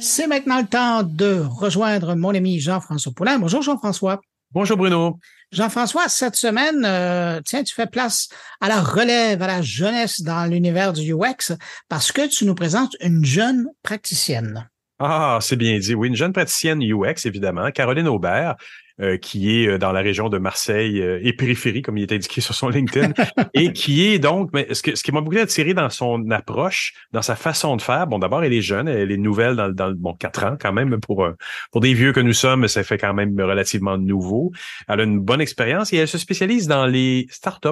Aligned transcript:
C'est 0.00 0.28
maintenant 0.28 0.60
le 0.60 0.66
temps 0.66 1.02
de 1.02 1.40
rejoindre 1.40 2.14
mon 2.14 2.32
ami 2.32 2.60
Jean-François 2.60 3.12
Poulin. 3.12 3.40
Bonjour 3.40 3.62
Jean-François. 3.62 4.20
Bonjour 4.52 4.76
Bruno. 4.76 5.18
Jean-François, 5.50 6.08
cette 6.08 6.36
semaine, 6.36 6.84
euh, 6.84 7.40
tiens, 7.44 7.64
tu 7.64 7.74
fais 7.74 7.88
place 7.88 8.28
à 8.60 8.68
la 8.68 8.80
relève, 8.80 9.42
à 9.42 9.48
la 9.48 9.60
jeunesse 9.60 10.20
dans 10.20 10.48
l'univers 10.48 10.92
du 10.92 11.12
UX 11.12 11.52
parce 11.88 12.12
que 12.12 12.28
tu 12.28 12.44
nous 12.44 12.54
présentes 12.54 12.94
une 13.00 13.24
jeune 13.24 13.66
praticienne. 13.82 14.70
Ah, 15.00 15.38
c'est 15.40 15.56
bien 15.56 15.76
dit. 15.80 15.96
Oui, 15.96 16.06
une 16.06 16.14
jeune 16.14 16.32
praticienne 16.32 16.80
UX, 16.80 17.26
évidemment, 17.26 17.68
Caroline 17.72 18.06
Aubert. 18.06 18.54
Euh, 19.00 19.16
qui 19.16 19.56
est 19.56 19.68
euh, 19.68 19.78
dans 19.78 19.92
la 19.92 20.00
région 20.00 20.28
de 20.28 20.38
Marseille 20.38 21.00
euh, 21.00 21.20
et 21.22 21.32
périphérie, 21.32 21.82
comme 21.82 21.98
il 21.98 22.02
est 22.02 22.12
indiqué 22.12 22.40
sur 22.40 22.52
son 22.52 22.68
LinkedIn, 22.68 23.12
et 23.54 23.72
qui 23.72 24.04
est 24.04 24.18
donc, 24.18 24.50
mais 24.52 24.66
ce, 24.74 24.82
qui 24.82 25.12
m'a 25.12 25.20
beaucoup 25.20 25.38
attiré 25.38 25.72
dans 25.72 25.88
son 25.88 26.28
approche, 26.32 26.94
dans 27.12 27.22
sa 27.22 27.36
façon 27.36 27.76
de 27.76 27.82
faire, 27.82 28.08
bon, 28.08 28.18
d'abord, 28.18 28.42
elle 28.42 28.52
est 28.52 28.60
jeune, 28.60 28.88
elle 28.88 29.12
est 29.12 29.16
nouvelle 29.16 29.54
dans, 29.54 29.68
dans 29.68 29.92
bon, 29.92 30.14
quatre 30.14 30.42
ans 30.42 30.56
quand 30.60 30.72
même, 30.72 30.98
pour, 30.98 31.28
pour 31.70 31.80
des 31.80 31.94
vieux 31.94 32.12
que 32.12 32.18
nous 32.18 32.32
sommes, 32.32 32.66
ça 32.66 32.82
fait 32.82 32.98
quand 32.98 33.14
même 33.14 33.40
relativement 33.40 33.96
nouveau. 33.96 34.50
Elle 34.88 34.98
a 34.98 35.04
une 35.04 35.20
bonne 35.20 35.40
expérience 35.40 35.92
et 35.92 35.98
elle 35.98 36.08
se 36.08 36.18
spécialise 36.18 36.66
dans 36.66 36.86
les 36.86 37.28
startups. 37.30 37.68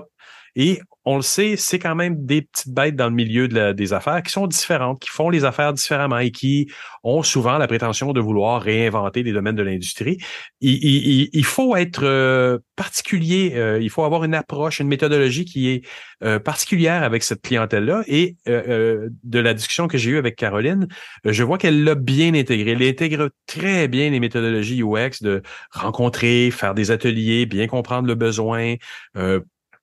Et 0.56 0.80
on 1.04 1.16
le 1.16 1.22
sait, 1.22 1.54
c'est 1.56 1.78
quand 1.78 1.94
même 1.94 2.26
des 2.26 2.42
petites 2.42 2.74
bêtes 2.74 2.96
dans 2.96 3.08
le 3.08 3.14
milieu 3.14 3.46
de 3.46 3.72
des 3.72 3.92
affaires 3.92 4.22
qui 4.22 4.32
sont 4.32 4.48
différentes, 4.48 4.98
qui 4.98 5.08
font 5.08 5.30
les 5.30 5.44
affaires 5.44 5.72
différemment 5.72 6.18
et 6.18 6.32
qui 6.32 6.68
ont 7.04 7.22
souvent 7.22 7.58
la 7.58 7.68
prétention 7.68 8.12
de 8.12 8.20
vouloir 8.20 8.60
réinventer 8.60 9.22
les 9.22 9.32
domaines 9.32 9.54
de 9.54 9.62
l'industrie. 9.62 10.18
Il, 10.60 11.28
il, 11.32 11.44
faut 11.44 11.76
être 11.76 12.02
euh, 12.02 12.58
particulier, 12.74 13.52
euh, 13.54 13.78
il 13.80 13.88
faut 13.88 14.02
avoir 14.02 14.24
une 14.24 14.34
approche, 14.34 14.80
une 14.80 14.88
méthodologie 14.88 15.44
qui 15.44 15.68
est 15.68 15.86
euh, 16.24 16.40
particulière 16.40 17.04
avec 17.04 17.22
cette 17.22 17.42
clientèle-là. 17.42 18.02
Et 18.08 18.36
de 18.46 19.38
la 19.38 19.54
discussion 19.54 19.86
que 19.86 19.98
j'ai 19.98 20.10
eue 20.12 20.18
avec 20.18 20.34
Caroline, 20.34 20.88
je 21.24 21.44
vois 21.44 21.58
qu'elle 21.58 21.84
l'a 21.84 21.94
bien 21.94 22.34
intégré. 22.34 22.72
Elle 22.72 22.82
intègre 22.82 23.30
très 23.46 23.86
bien 23.86 24.10
les 24.10 24.18
méthodologies 24.18 24.82
UX 24.82 25.22
de 25.22 25.42
rencontrer, 25.70 26.50
faire 26.50 26.74
des 26.74 26.90
ateliers, 26.90 27.46
bien 27.46 27.68
comprendre 27.68 28.08
le 28.08 28.14
besoin, 28.16 28.74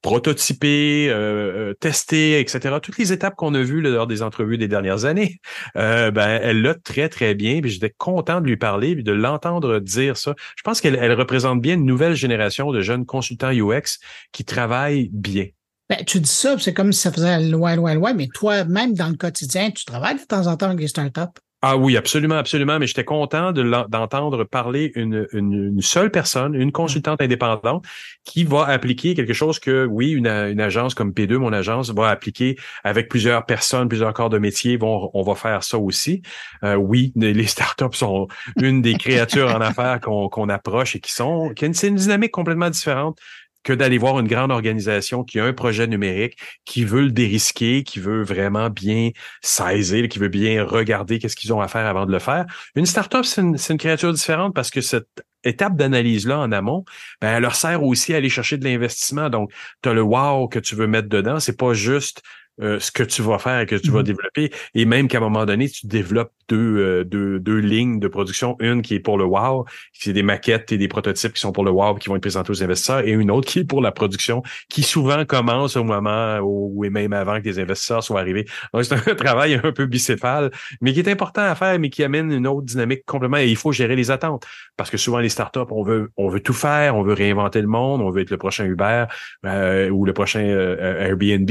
prototyper, 0.04 1.10
euh, 1.10 1.72
euh, 1.72 1.74
tester, 1.74 2.40
etc. 2.40 2.76
Toutes 2.82 3.00
les 3.00 3.12
étapes 3.12 3.36
qu'on 3.36 3.56
a 3.56 3.64
vues 3.64 3.82
lors 3.82 4.06
des 4.06 4.22
entrevues 4.22 4.60
des 4.60 4.68
dernières 4.68 5.06
années, 5.06 5.40
euh, 5.78 6.12
ben 6.12 6.40
elle 6.44 6.62
l'a 6.62 6.76
très 6.76 7.10
très 7.10 7.34
bien. 7.34 7.62
Puis 7.62 7.72
j'étais 7.72 7.94
content 7.98 8.42
de 8.42 8.46
lui 8.46 8.58
parler, 8.58 8.92
et 8.92 8.96
de 8.96 9.12
l'entendre 9.12 9.80
dire 9.80 10.18
ça. 10.18 10.36
Je 10.56 10.62
pense 10.62 10.82
qu'elle 10.82 11.00
elle 11.02 11.14
représente 11.14 11.62
bien 11.62 11.76
une 11.76 11.86
nouvelle 11.86 12.16
génération 12.16 12.72
de 12.72 12.82
jeunes 12.82 13.06
consultants 13.06 13.52
UX 13.52 13.98
qui 14.34 14.44
travaillent 14.46 15.10
bien. 15.14 15.48
Ben, 15.90 16.04
tu 16.06 16.20
dis 16.20 16.30
ça, 16.30 16.58
c'est 16.60 16.74
comme 16.74 16.92
si 16.92 17.00
ça 17.00 17.12
faisait 17.12 17.42
loin, 17.42 17.76
loin, 17.76 17.94
loin, 17.94 18.14
mais 18.14 18.28
toi, 18.34 18.66
même 18.66 18.94
dans 18.94 19.10
le 19.10 19.16
quotidien, 19.16 19.72
tu 19.72 19.86
travailles 19.86 20.20
de 20.20 20.26
temps 20.26 20.48
en 20.48 20.58
temps 20.58 20.68
avec 20.68 20.80
les 20.80 20.88
startups. 20.88 21.40
Ah 21.66 21.78
oui, 21.78 21.96
absolument, 21.96 22.36
absolument. 22.36 22.78
Mais 22.78 22.88
j'étais 22.88 23.06
content 23.06 23.54
d'entendre 23.54 24.44
parler 24.44 24.92
une, 24.96 25.26
une, 25.32 25.80
seule 25.80 26.12
personne, 26.12 26.56
une 26.56 26.74
consultante 26.74 27.22
indépendante, 27.22 27.86
qui 28.26 28.44
va 28.44 28.66
appliquer 28.66 29.14
quelque 29.14 29.32
chose 29.32 29.60
que, 29.60 29.86
oui, 29.86 30.12
une, 30.12 30.28
une, 30.28 30.60
agence 30.60 30.94
comme 30.94 31.12
P2, 31.12 31.38
mon 31.38 31.54
agence, 31.54 31.90
va 31.92 32.10
appliquer 32.10 32.58
avec 32.84 33.08
plusieurs 33.08 33.46
personnes, 33.46 33.88
plusieurs 33.88 34.14
corps 34.14 34.30
de 34.30 34.40
métier. 34.40 34.76
Vont, 34.76 35.10
on 35.14 35.22
va 35.24 35.36
faire 35.36 35.64
ça 35.64 35.78
aussi. 35.78 36.22
Euh, 36.66 36.76
oui, 36.76 37.14
les 37.16 37.48
startups 37.48 37.94
sont 37.94 38.28
une 38.62 38.82
des 38.82 38.96
créatures 38.96 39.56
en 39.56 39.62
affaires 39.62 40.02
qu'on 40.02 40.50
approche 40.50 40.98
et 40.98 41.00
qui 41.00 41.14
sont, 41.14 41.54
qui 41.56 41.74
c'est 41.74 41.88
une 41.88 41.96
dynamique 41.96 42.32
complètement 42.32 42.70
différente 42.70 43.18
que 43.64 43.74
d'aller 43.74 43.98
voir 43.98 44.20
une 44.20 44.28
grande 44.28 44.52
organisation 44.52 45.24
qui 45.24 45.40
a 45.40 45.46
un 45.46 45.54
projet 45.54 45.88
numérique, 45.88 46.38
qui 46.66 46.84
veut 46.84 47.04
le 47.04 47.12
dérisquer, 47.12 47.84
qui 47.84 48.00
veut 48.00 48.24
vraiment 48.24 48.70
bien 48.70 49.12
saisir, 49.42 50.08
qui 50.10 50.20
veut 50.20 50.28
bien 50.28 50.64
regarder 50.64 51.20
qu'est-ce 51.20 51.36
qu'ils 51.36 51.54
ont 51.54 51.62
à 51.62 51.68
faire 51.68 51.86
avant 51.86 52.06
de 52.06 52.12
le 52.12 52.20
faire. 52.20 52.46
Une 52.76 52.86
startup, 52.86 53.26
c'est 53.26 53.42
une, 53.42 53.78
créature 53.78 54.14
différente 54.14 54.54
parce 54.54 54.70
que 54.70 54.82
cette 54.82 55.08
étape 55.44 55.76
d'analyse-là 55.76 56.40
en 56.40 56.52
amont, 56.52 56.86
ben, 57.22 57.36
elle 57.36 57.42
leur 57.42 57.56
sert 57.56 57.84
aussi 57.84 58.14
à 58.14 58.18
aller 58.18 58.30
chercher 58.30 58.58
de 58.58 58.64
l'investissement. 58.64 59.30
Donc, 59.30 59.52
tu 59.82 59.90
as 59.90 59.94
le 59.94 60.02
wow 60.02 60.48
que 60.48 60.60
tu 60.60 60.76
veux 60.76 60.88
mettre 60.88 61.10
dedans. 61.10 61.40
C'est 61.40 61.58
pas 61.58 61.74
juste 61.74 62.22
euh, 62.62 62.80
ce 62.80 62.92
que 62.92 63.02
tu 63.02 63.24
vas 63.24 63.40
faire 63.40 63.62
et 63.62 63.66
que 63.66 63.76
tu 63.76 63.90
vas 63.90 64.02
mm-hmm. 64.02 64.04
développer. 64.04 64.52
Et 64.76 64.86
même 64.86 65.08
qu'à 65.08 65.18
un 65.18 65.22
moment 65.22 65.44
donné, 65.44 65.68
tu 65.68 65.88
développes 65.88 66.32
deux, 66.50 66.78
euh, 66.78 67.04
deux, 67.04 67.40
deux 67.40 67.58
lignes 67.58 68.00
de 68.00 68.08
production. 68.08 68.56
Une 68.60 68.84
qui 68.84 68.94
est 68.94 69.00
pour 69.00 69.18
le 69.18 69.24
wow, 69.24 69.66
qui 69.94 70.12
est 70.12 70.14
des 70.14 70.22
maquettes 70.22 70.72
et 70.72 70.78
des 70.78 70.88
prototypes 70.88 71.34
qui 71.34 71.40
sont 71.40 71.52
pour 71.52 71.64
le 71.64 71.72
wow 71.72 71.96
qui 71.96 72.10
vont 72.10 72.16
être 72.16 72.22
présentés 72.22 72.52
aux 72.52 72.64
investisseurs, 72.64 73.00
et 73.00 73.12
une 73.12 73.32
autre 73.32 73.48
qui 73.48 73.60
est 73.60 73.64
pour 73.64 73.82
la 73.82 73.92
production, 73.92 74.44
qui 74.70 74.84
souvent 74.84 75.26
commence 75.26 75.76
au 75.76 75.84
moment 75.84 76.38
où, 76.44 76.86
et 76.86 76.92
même 76.92 77.14
avant 77.14 77.40
que 77.40 77.46
les 77.46 77.60
investisseurs 77.60 78.04
soient 78.04 78.20
arrivés. 78.20 78.46
Donc, 78.72 78.86
c'est 78.86 78.94
un 78.94 79.16
travail 79.16 79.56
un 79.56 79.72
peu 79.72 79.88
bicéphale, 79.88 80.52
mais 80.80 80.94
qui 80.94 81.00
est 81.00 81.10
important 81.10 81.42
à 81.42 81.56
faire, 81.56 81.80
mais 81.80 81.90
qui 81.90 82.04
amène 82.04 82.32
une 82.32 82.46
autre 82.46 82.68
dynamique 82.68 83.04
complètement. 83.06 83.38
Et 83.38 83.50
il 83.50 83.58
faut 83.58 83.72
gérer 83.72 83.96
les 83.96 84.12
attentes. 84.12 84.46
Parce 84.78 84.92
que 84.92 84.98
souvent, 84.98 85.20
les 85.20 85.30
startups, 85.30 85.60
on 85.72 85.84
veut, 85.84 86.12
on 86.18 86.28
veut 86.28 86.42
tout 86.42 86.54
faire, 86.54 86.96
on 86.96 87.02
veut 87.02 87.14
réinventer 87.14 87.62
le 87.62 87.68
monde, 87.68 88.02
on 88.02 88.12
veut 88.12 88.22
être 88.22 88.32
le 88.32 88.38
prochain 88.38 88.66
Uber 88.66 89.06
euh, 89.46 89.90
ou 89.90 90.06
le 90.06 90.14
prochain 90.14 90.42
Airbnb. 90.42 91.50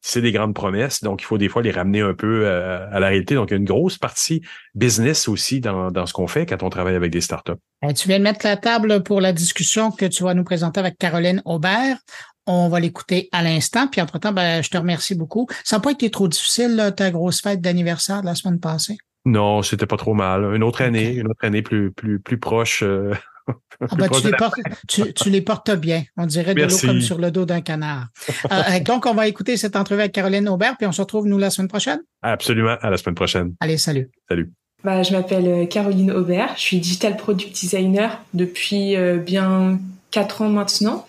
C'est 0.00 0.20
des 0.20 0.32
grandes 0.42 0.54
promesses, 0.54 1.02
donc 1.02 1.22
il 1.22 1.24
faut 1.24 1.38
des 1.38 1.48
fois 1.48 1.62
les 1.62 1.70
ramener 1.70 2.00
un 2.00 2.14
peu 2.14 2.44
euh, 2.44 2.86
à 2.90 3.00
la 3.00 3.08
réalité. 3.08 3.34
Donc, 3.34 3.50
il 3.50 3.52
y 3.52 3.54
a 3.54 3.58
une 3.58 3.64
grosse 3.64 3.98
partie 3.98 4.42
business 4.74 5.28
aussi 5.28 5.60
dans, 5.60 5.90
dans 5.90 6.06
ce 6.06 6.12
qu'on 6.12 6.26
fait 6.26 6.46
quand 6.46 6.62
on 6.62 6.70
travaille 6.70 6.96
avec 6.96 7.12
des 7.12 7.20
startups. 7.20 7.52
Ben, 7.80 7.92
tu 7.92 8.08
viens 8.08 8.18
de 8.18 8.24
mettre 8.24 8.46
la 8.46 8.56
table 8.56 9.02
pour 9.02 9.20
la 9.20 9.32
discussion 9.32 9.90
que 9.90 10.06
tu 10.06 10.24
vas 10.24 10.34
nous 10.34 10.44
présenter 10.44 10.80
avec 10.80 10.98
Caroline 10.98 11.42
Aubert. 11.44 11.98
On 12.46 12.68
va 12.68 12.80
l'écouter 12.80 13.28
à 13.32 13.42
l'instant. 13.42 13.86
Puis 13.86 14.00
entre-temps, 14.00 14.32
ben, 14.32 14.62
je 14.62 14.70
te 14.70 14.76
remercie 14.76 15.14
beaucoup. 15.14 15.46
Ça 15.64 15.76
n'a 15.76 15.80
pas 15.80 15.92
été 15.92 16.10
trop 16.10 16.28
difficile, 16.28 16.92
ta 16.96 17.10
grosse 17.10 17.40
fête 17.40 17.60
d'anniversaire 17.60 18.20
de 18.20 18.26
la 18.26 18.34
semaine 18.34 18.58
passée? 18.58 18.96
Non, 19.24 19.62
c'était 19.62 19.86
pas 19.86 19.96
trop 19.96 20.14
mal. 20.14 20.54
Une 20.54 20.64
autre 20.64 20.82
année, 20.82 21.14
une 21.14 21.28
autre 21.28 21.44
année 21.44 21.62
plus, 21.62 21.92
plus, 21.92 22.18
plus 22.18 22.38
proche. 22.38 22.82
Euh, 22.82 23.14
Ah 23.48 23.96
ben, 23.96 24.08
tu, 24.08 24.26
les 24.26 24.36
portes, 24.36 24.60
tu, 24.88 25.30
les 25.30 25.40
portes, 25.40 25.70
bien. 25.72 26.04
On 26.16 26.26
dirait 26.26 26.54
de 26.54 26.62
l'eau 26.62 26.78
comme 26.78 27.00
sur 27.00 27.18
le 27.18 27.30
dos 27.30 27.44
d'un 27.44 27.60
canard. 27.60 28.06
Euh, 28.50 28.62
euh, 28.70 28.80
donc, 28.80 29.06
on 29.06 29.14
va 29.14 29.26
écouter 29.26 29.56
cette 29.56 29.76
entrevue 29.76 30.00
avec 30.00 30.12
Caroline 30.12 30.48
Aubert, 30.48 30.76
puis 30.76 30.86
on 30.86 30.92
se 30.92 31.00
retrouve, 31.00 31.26
nous, 31.26 31.38
la 31.38 31.50
semaine 31.50 31.68
prochaine? 31.68 32.00
Absolument. 32.22 32.76
À 32.80 32.90
la 32.90 32.96
semaine 32.96 33.14
prochaine. 33.14 33.54
Allez, 33.60 33.78
salut. 33.78 34.10
Salut. 34.28 34.52
Bah, 34.84 35.02
je 35.02 35.12
m'appelle 35.12 35.46
euh, 35.46 35.66
Caroline 35.66 36.12
Aubert. 36.12 36.54
Je 36.56 36.60
suis 36.60 36.78
digital 36.78 37.16
product 37.16 37.52
designer 37.52 38.20
depuis 38.34 38.96
bien 39.24 39.80
quatre 40.10 40.42
ans 40.42 40.48
maintenant. 40.48 41.06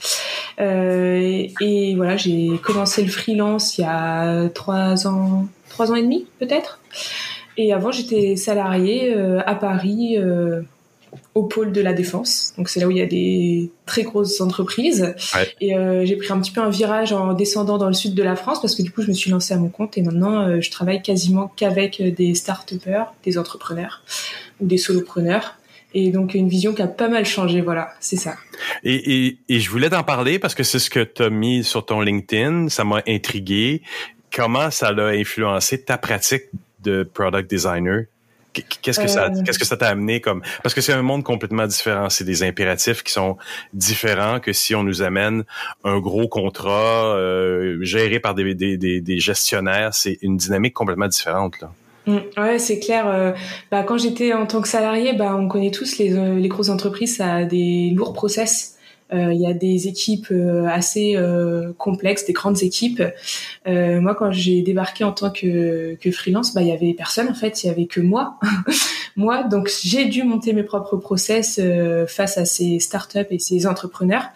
Euh, 0.59 1.47
et 1.59 1.95
voilà, 1.95 2.17
j'ai 2.17 2.57
commencé 2.63 3.03
le 3.03 3.09
freelance 3.09 3.77
il 3.77 3.81
y 3.81 3.85
a 3.85 4.49
trois 4.49 5.07
ans, 5.07 5.47
trois 5.69 5.91
ans 5.91 5.95
et 5.95 6.03
demi 6.03 6.25
peut-être. 6.39 6.79
Et 7.57 7.73
avant, 7.73 7.91
j'étais 7.91 8.35
salariée 8.35 9.13
à 9.45 9.53
Paris 9.53 10.17
au 11.35 11.43
pôle 11.43 11.71
de 11.71 11.81
la 11.81 11.93
défense. 11.93 12.53
Donc 12.57 12.69
c'est 12.69 12.79
là 12.79 12.87
où 12.87 12.91
il 12.91 12.97
y 12.97 13.01
a 13.01 13.07
des 13.07 13.71
très 13.85 14.03
grosses 14.03 14.39
entreprises. 14.39 15.15
Et 15.61 15.75
euh, 15.75 16.05
j'ai 16.05 16.15
pris 16.15 16.31
un 16.31 16.39
petit 16.39 16.51
peu 16.51 16.61
un 16.61 16.69
virage 16.69 17.11
en 17.11 17.33
descendant 17.33 17.77
dans 17.77 17.87
le 17.87 17.93
sud 17.93 18.13
de 18.13 18.23
la 18.23 18.35
France 18.35 18.61
parce 18.61 18.75
que 18.75 18.83
du 18.83 18.91
coup 18.91 19.01
je 19.01 19.07
me 19.07 19.13
suis 19.13 19.31
lancée 19.31 19.53
à 19.53 19.57
mon 19.57 19.69
compte 19.69 19.97
et 19.97 20.03
maintenant 20.03 20.47
euh, 20.47 20.61
je 20.61 20.69
travaille 20.69 21.01
quasiment 21.01 21.51
qu'avec 21.55 22.01
des 22.01 22.35
start-upers, 22.35 23.13
des 23.23 23.37
entrepreneurs 23.37 24.03
ou 24.61 24.67
des 24.67 24.77
solopreneurs. 24.77 25.57
Et 25.95 26.11
donc 26.11 26.33
une 26.33 26.49
vision 26.49 26.73
qui 26.73 26.81
a 26.81 26.87
pas 26.87 27.07
mal 27.07 27.25
changé, 27.25 27.61
voilà, 27.61 27.93
c'est 27.99 28.17
ça. 28.17 28.35
Et, 28.83 29.27
et, 29.27 29.37
et 29.49 29.59
je 29.59 29.69
voulais 29.69 29.89
t'en 29.89 30.03
parler 30.03 30.39
parce 30.39 30.55
que 30.55 30.63
c'est 30.63 30.79
ce 30.79 30.89
que 30.89 31.03
tu 31.03 31.23
as 31.23 31.29
mis 31.29 31.63
sur 31.63 31.85
ton 31.85 32.01
LinkedIn, 32.01 32.69
ça 32.69 32.83
m'a 32.83 33.01
intrigué. 33.07 33.81
Comment 34.31 34.71
ça 34.71 34.87
a 34.87 35.09
influencé 35.09 35.83
ta 35.83 35.99
pratique 35.99 36.45
de 36.83 37.03
product 37.03 37.49
designer? 37.49 38.05
Qu'est-ce 38.53 38.99
que 38.99 39.07
ça, 39.07 39.25
euh. 39.25 39.43
qu'est-ce 39.43 39.59
que 39.59 39.65
ça 39.65 39.77
t'a 39.77 39.87
amené 39.87 40.21
comme 40.21 40.41
Parce 40.61 40.75
que 40.75 40.81
c'est 40.81 40.93
un 40.93 41.01
monde 41.01 41.23
complètement 41.23 41.65
différent. 41.65 42.09
C'est 42.09 42.23
des 42.23 42.43
impératifs 42.43 43.03
qui 43.03 43.11
sont 43.11 43.37
différents 43.73 44.39
que 44.39 44.53
si 44.53 44.75
on 44.75 44.83
nous 44.83 45.01
amène 45.01 45.43
un 45.83 45.99
gros 45.99 46.27
contrat 46.27 47.15
euh, 47.15 47.79
géré 47.81 48.19
par 48.19 48.35
des, 48.35 48.53
des, 48.53 48.77
des, 48.77 49.19
gestionnaires. 49.19 49.93
C'est 49.93 50.17
une 50.21 50.37
dynamique 50.37 50.73
complètement 50.73 51.07
différente 51.07 51.59
là. 51.61 51.71
Mm, 52.05 52.17
ouais, 52.37 52.59
c'est 52.59 52.79
clair. 52.79 53.07
Euh, 53.07 53.31
bah, 53.71 53.83
quand 53.83 53.97
j'étais 53.97 54.33
en 54.33 54.45
tant 54.45 54.61
que 54.61 54.67
salarié, 54.67 55.13
bah, 55.13 55.35
on 55.35 55.47
connaît 55.47 55.71
tous 55.71 55.97
les, 55.97 56.09
les 56.09 56.47
grosses 56.49 56.69
entreprises, 56.69 57.17
ça 57.17 57.35
a 57.35 57.43
des 57.45 57.91
lourds 57.95 58.13
process. 58.13 58.72
Euh, 59.13 59.33
il 59.33 59.39
y 59.39 59.45
a 59.45 59.53
des 59.53 59.87
équipes 59.87 60.27
euh, 60.31 60.65
assez 60.65 61.15
euh, 61.15 61.71
complexes, 61.77 62.25
des 62.25 62.33
grandes 62.33 62.63
équipes. 62.63 63.03
moi, 63.65 64.15
quand 64.15 64.31
j'ai 64.31 64.61
débarqué 64.61 65.03
en 65.03 65.11
tant 65.11 65.29
que, 65.29 65.97
freelance, 66.11 66.53
bah, 66.53 66.61
il 66.61 66.67
y 66.67 66.71
avait 66.71 66.93
personne 66.93 67.29
en 67.29 67.33
fait, 67.33 67.63
il 67.63 67.67
y 67.67 67.69
avait 67.69 67.85
que 67.85 68.01
moi. 68.01 68.39
moi, 69.15 69.43
donc 69.43 69.69
j'ai 69.83 70.05
dû 70.05 70.23
monter 70.23 70.53
mes 70.53 70.63
propres 70.63 70.97
process 70.97 71.59
face 72.07 72.37
à 72.37 72.45
ces 72.45 72.79
startups 72.79 73.27
et 73.29 73.39
ces 73.39 73.67
entrepreneurs 73.67 74.29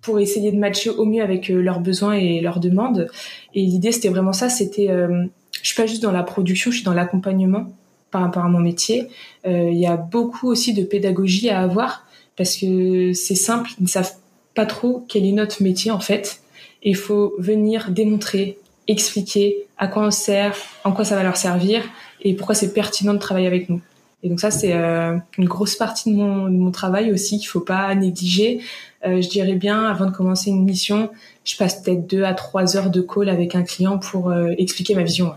pour 0.00 0.20
essayer 0.20 0.52
de 0.52 0.58
matcher 0.58 0.90
au 0.90 1.04
mieux 1.04 1.22
avec 1.22 1.48
leurs 1.48 1.80
besoins 1.80 2.14
et 2.14 2.40
leurs 2.40 2.60
demandes. 2.60 3.08
Et 3.54 3.62
l'idée, 3.62 3.92
c'était 3.92 4.10
vraiment 4.10 4.32
ça. 4.32 4.48
C'était, 4.48 4.88
je 4.88 5.66
suis 5.66 5.76
pas 5.76 5.86
juste 5.86 6.02
dans 6.02 6.12
la 6.12 6.22
production, 6.22 6.70
je 6.70 6.76
suis 6.76 6.84
dans 6.84 6.94
l'accompagnement 6.94 7.66
par 8.10 8.22
rapport 8.22 8.44
à 8.44 8.48
mon 8.48 8.60
métier. 8.60 9.08
Il 9.46 9.78
y 9.78 9.86
a 9.86 9.96
beaucoup 9.96 10.48
aussi 10.48 10.74
de 10.74 10.84
pédagogie 10.84 11.50
à 11.50 11.60
avoir 11.60 12.04
parce 12.36 12.56
que 12.56 13.12
c'est 13.12 13.34
simple, 13.34 13.70
ils 13.78 13.84
ne 13.84 13.88
savent 13.88 14.14
pas 14.54 14.66
trop 14.66 15.04
quel 15.08 15.24
est 15.24 15.32
notre 15.32 15.62
métier 15.62 15.90
en 15.90 16.00
fait. 16.00 16.40
il 16.82 16.96
faut 16.96 17.34
venir 17.38 17.90
démontrer 17.90 18.58
expliquer 18.86 19.66
à 19.78 19.88
quoi 19.88 20.04
on 20.04 20.10
sert, 20.10 20.56
en 20.84 20.92
quoi 20.92 21.04
ça 21.04 21.16
va 21.16 21.22
leur 21.22 21.36
servir 21.36 21.82
et 22.20 22.34
pourquoi 22.34 22.54
c'est 22.54 22.72
pertinent 22.72 23.14
de 23.14 23.18
travailler 23.18 23.46
avec 23.46 23.68
nous. 23.68 23.80
Et 24.22 24.28
donc 24.30 24.40
ça, 24.40 24.50
c'est 24.50 24.72
euh, 24.72 25.16
une 25.36 25.44
grosse 25.44 25.76
partie 25.76 26.10
de 26.10 26.16
mon, 26.16 26.46
de 26.46 26.56
mon 26.56 26.70
travail 26.70 27.12
aussi 27.12 27.38
qu'il 27.38 27.48
faut 27.48 27.60
pas 27.60 27.94
négliger. 27.94 28.60
Euh, 29.06 29.20
je 29.20 29.28
dirais 29.28 29.54
bien, 29.54 29.84
avant 29.84 30.06
de 30.06 30.12
commencer 30.12 30.48
une 30.48 30.64
mission, 30.64 31.10
je 31.44 31.56
passe 31.56 31.82
peut-être 31.82 32.06
deux 32.06 32.24
à 32.24 32.32
trois 32.32 32.76
heures 32.76 32.90
de 32.90 33.02
call 33.02 33.28
avec 33.28 33.54
un 33.54 33.62
client 33.62 33.98
pour 33.98 34.30
euh, 34.30 34.52
expliquer 34.56 34.94
ma 34.94 35.02
vision. 35.02 35.34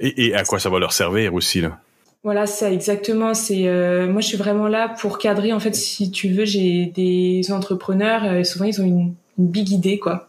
Et, 0.00 0.26
et, 0.26 0.34
à 0.34 0.44
quoi 0.44 0.58
ça 0.58 0.68
va 0.68 0.80
leur 0.80 0.92
servir 0.92 1.34
aussi 1.34 1.60
là? 1.60 1.80
Voilà, 2.24 2.46
ça 2.46 2.70
exactement. 2.70 3.34
C'est 3.34 3.62
moi, 4.06 4.20
je 4.20 4.26
suis 4.28 4.36
vraiment 4.36 4.68
là 4.68 4.88
pour 4.88 5.18
cadrer. 5.18 5.52
En 5.52 5.58
fait, 5.58 5.74
si 5.74 6.10
tu 6.10 6.28
veux, 6.28 6.44
j'ai 6.44 6.86
des 6.86 7.50
entrepreneurs. 7.50 8.46
souvent, 8.46 8.64
ils 8.64 8.80
ont 8.80 8.84
une, 8.84 9.14
une 9.38 9.48
big 9.48 9.70
idée, 9.70 9.98
quoi. 9.98 10.28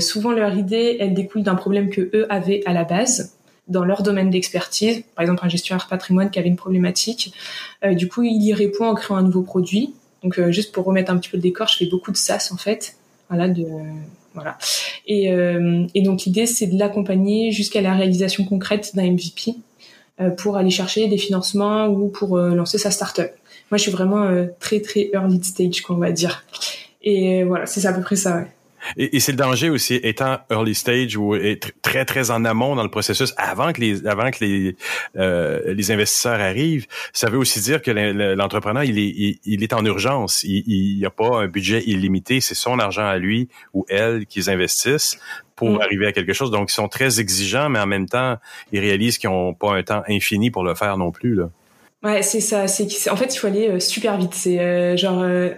souvent, 0.00 0.32
leur 0.32 0.54
idée, 0.54 0.96
elle 1.00 1.12
découle 1.12 1.42
d'un 1.42 1.56
problème 1.56 1.90
que 1.90 2.00
eux 2.14 2.26
avaient 2.30 2.62
à 2.64 2.72
la 2.72 2.84
base 2.84 3.34
dans 3.68 3.84
leur 3.84 4.02
domaine 4.02 4.30
d'expertise, 4.30 5.02
par 5.14 5.22
exemple 5.22 5.40
un 5.44 5.48
gestionnaire 5.48 5.86
patrimoine 5.88 6.30
qui 6.30 6.38
avait 6.38 6.48
une 6.48 6.56
problématique. 6.56 7.32
Euh, 7.84 7.94
du 7.94 8.08
coup, 8.08 8.22
il 8.22 8.42
y 8.42 8.52
répond 8.52 8.86
en 8.86 8.94
créant 8.94 9.16
un 9.16 9.22
nouveau 9.22 9.42
produit. 9.42 9.94
Donc, 10.22 10.38
euh, 10.38 10.50
juste 10.52 10.72
pour 10.72 10.84
remettre 10.84 11.10
un 11.10 11.18
petit 11.18 11.30
peu 11.30 11.36
le 11.36 11.42
décor, 11.42 11.68
je 11.68 11.76
fais 11.76 11.86
beaucoup 11.86 12.12
de 12.12 12.16
SaaS 12.16 12.50
en 12.52 12.56
fait. 12.56 12.96
Voilà, 13.28 13.48
de 13.48 13.66
voilà. 14.34 14.58
Et, 15.06 15.32
euh, 15.32 15.86
et 15.94 16.02
donc 16.02 16.24
l'idée, 16.24 16.46
c'est 16.46 16.66
de 16.66 16.78
l'accompagner 16.78 17.52
jusqu'à 17.52 17.80
la 17.80 17.94
réalisation 17.94 18.44
concrète 18.44 18.94
d'un 18.94 19.12
MVP 19.12 19.52
euh, 19.52 19.54
pour 20.36 20.56
aller 20.56 20.70
chercher 20.70 21.08
des 21.08 21.18
financements 21.18 21.86
ou 21.86 22.08
pour 22.08 22.36
euh, 22.36 22.54
lancer 22.54 22.78
sa 22.78 22.90
startup. 22.90 23.30
Moi, 23.70 23.78
je 23.78 23.82
suis 23.82 23.92
vraiment 23.92 24.46
très 24.60 24.80
très 24.80 25.10
early 25.12 25.42
stage, 25.42 25.82
qu'on 25.82 25.96
va 25.96 26.12
dire. 26.12 26.44
Et 27.02 27.44
voilà, 27.44 27.66
c'est 27.66 27.84
à 27.86 27.92
peu 27.92 28.02
près 28.02 28.16
ça. 28.16 28.36
Ouais. 28.36 28.46
Et, 28.96 29.16
et 29.16 29.20
c'est 29.20 29.32
le 29.32 29.38
danger 29.38 29.70
aussi, 29.70 29.94
étant 29.94 30.38
early 30.50 30.74
stage 30.74 31.16
ou 31.16 31.36
très 31.82 32.04
très 32.04 32.30
en 32.30 32.44
amont 32.44 32.76
dans 32.76 32.82
le 32.82 32.90
processus, 32.90 33.34
avant 33.36 33.72
que 33.72 33.80
les 33.80 34.06
avant 34.06 34.30
que 34.30 34.44
les 34.44 34.76
euh, 35.16 35.74
les 35.74 35.90
investisseurs 35.90 36.40
arrivent, 36.40 36.86
ça 37.12 37.30
veut 37.30 37.38
aussi 37.38 37.60
dire 37.60 37.82
que 37.82 37.90
l'entrepreneur 37.90 38.84
il 38.84 38.98
est 38.98 39.38
il, 39.44 39.62
est 39.62 39.72
en 39.72 39.84
urgence, 39.84 40.42
il 40.44 40.96
n'y 40.98 41.04
a 41.04 41.10
pas 41.10 41.42
un 41.42 41.46
budget 41.46 41.82
illimité, 41.86 42.40
c'est 42.40 42.54
son 42.54 42.78
argent 42.78 43.06
à 43.06 43.18
lui 43.18 43.48
ou 43.72 43.84
elle 43.88 44.26
qu'ils 44.26 44.50
investissent 44.50 45.18
pour 45.56 45.70
mm. 45.70 45.80
arriver 45.82 46.06
à 46.06 46.12
quelque 46.12 46.32
chose. 46.32 46.50
Donc 46.50 46.70
ils 46.70 46.74
sont 46.74 46.88
très 46.88 47.20
exigeants, 47.20 47.68
mais 47.68 47.78
en 47.78 47.86
même 47.86 48.08
temps 48.08 48.36
ils 48.72 48.80
réalisent 48.80 49.18
qu'ils 49.18 49.30
n'ont 49.30 49.54
pas 49.54 49.74
un 49.74 49.82
temps 49.82 50.02
infini 50.08 50.50
pour 50.50 50.64
le 50.64 50.74
faire 50.74 50.96
non 50.96 51.10
plus 51.10 51.34
là. 51.34 51.50
Ouais, 52.04 52.20
c'est 52.20 52.40
ça. 52.40 52.68
C'est 52.68 53.08
en 53.08 53.16
fait, 53.16 53.34
il 53.34 53.38
faut 53.38 53.46
aller 53.46 53.68
euh, 53.70 53.80
super 53.80 54.18
vite. 54.18 54.34
C'est 54.34 54.60
euh, 54.60 54.94
genre, 54.94 55.22
euh, 55.22 55.48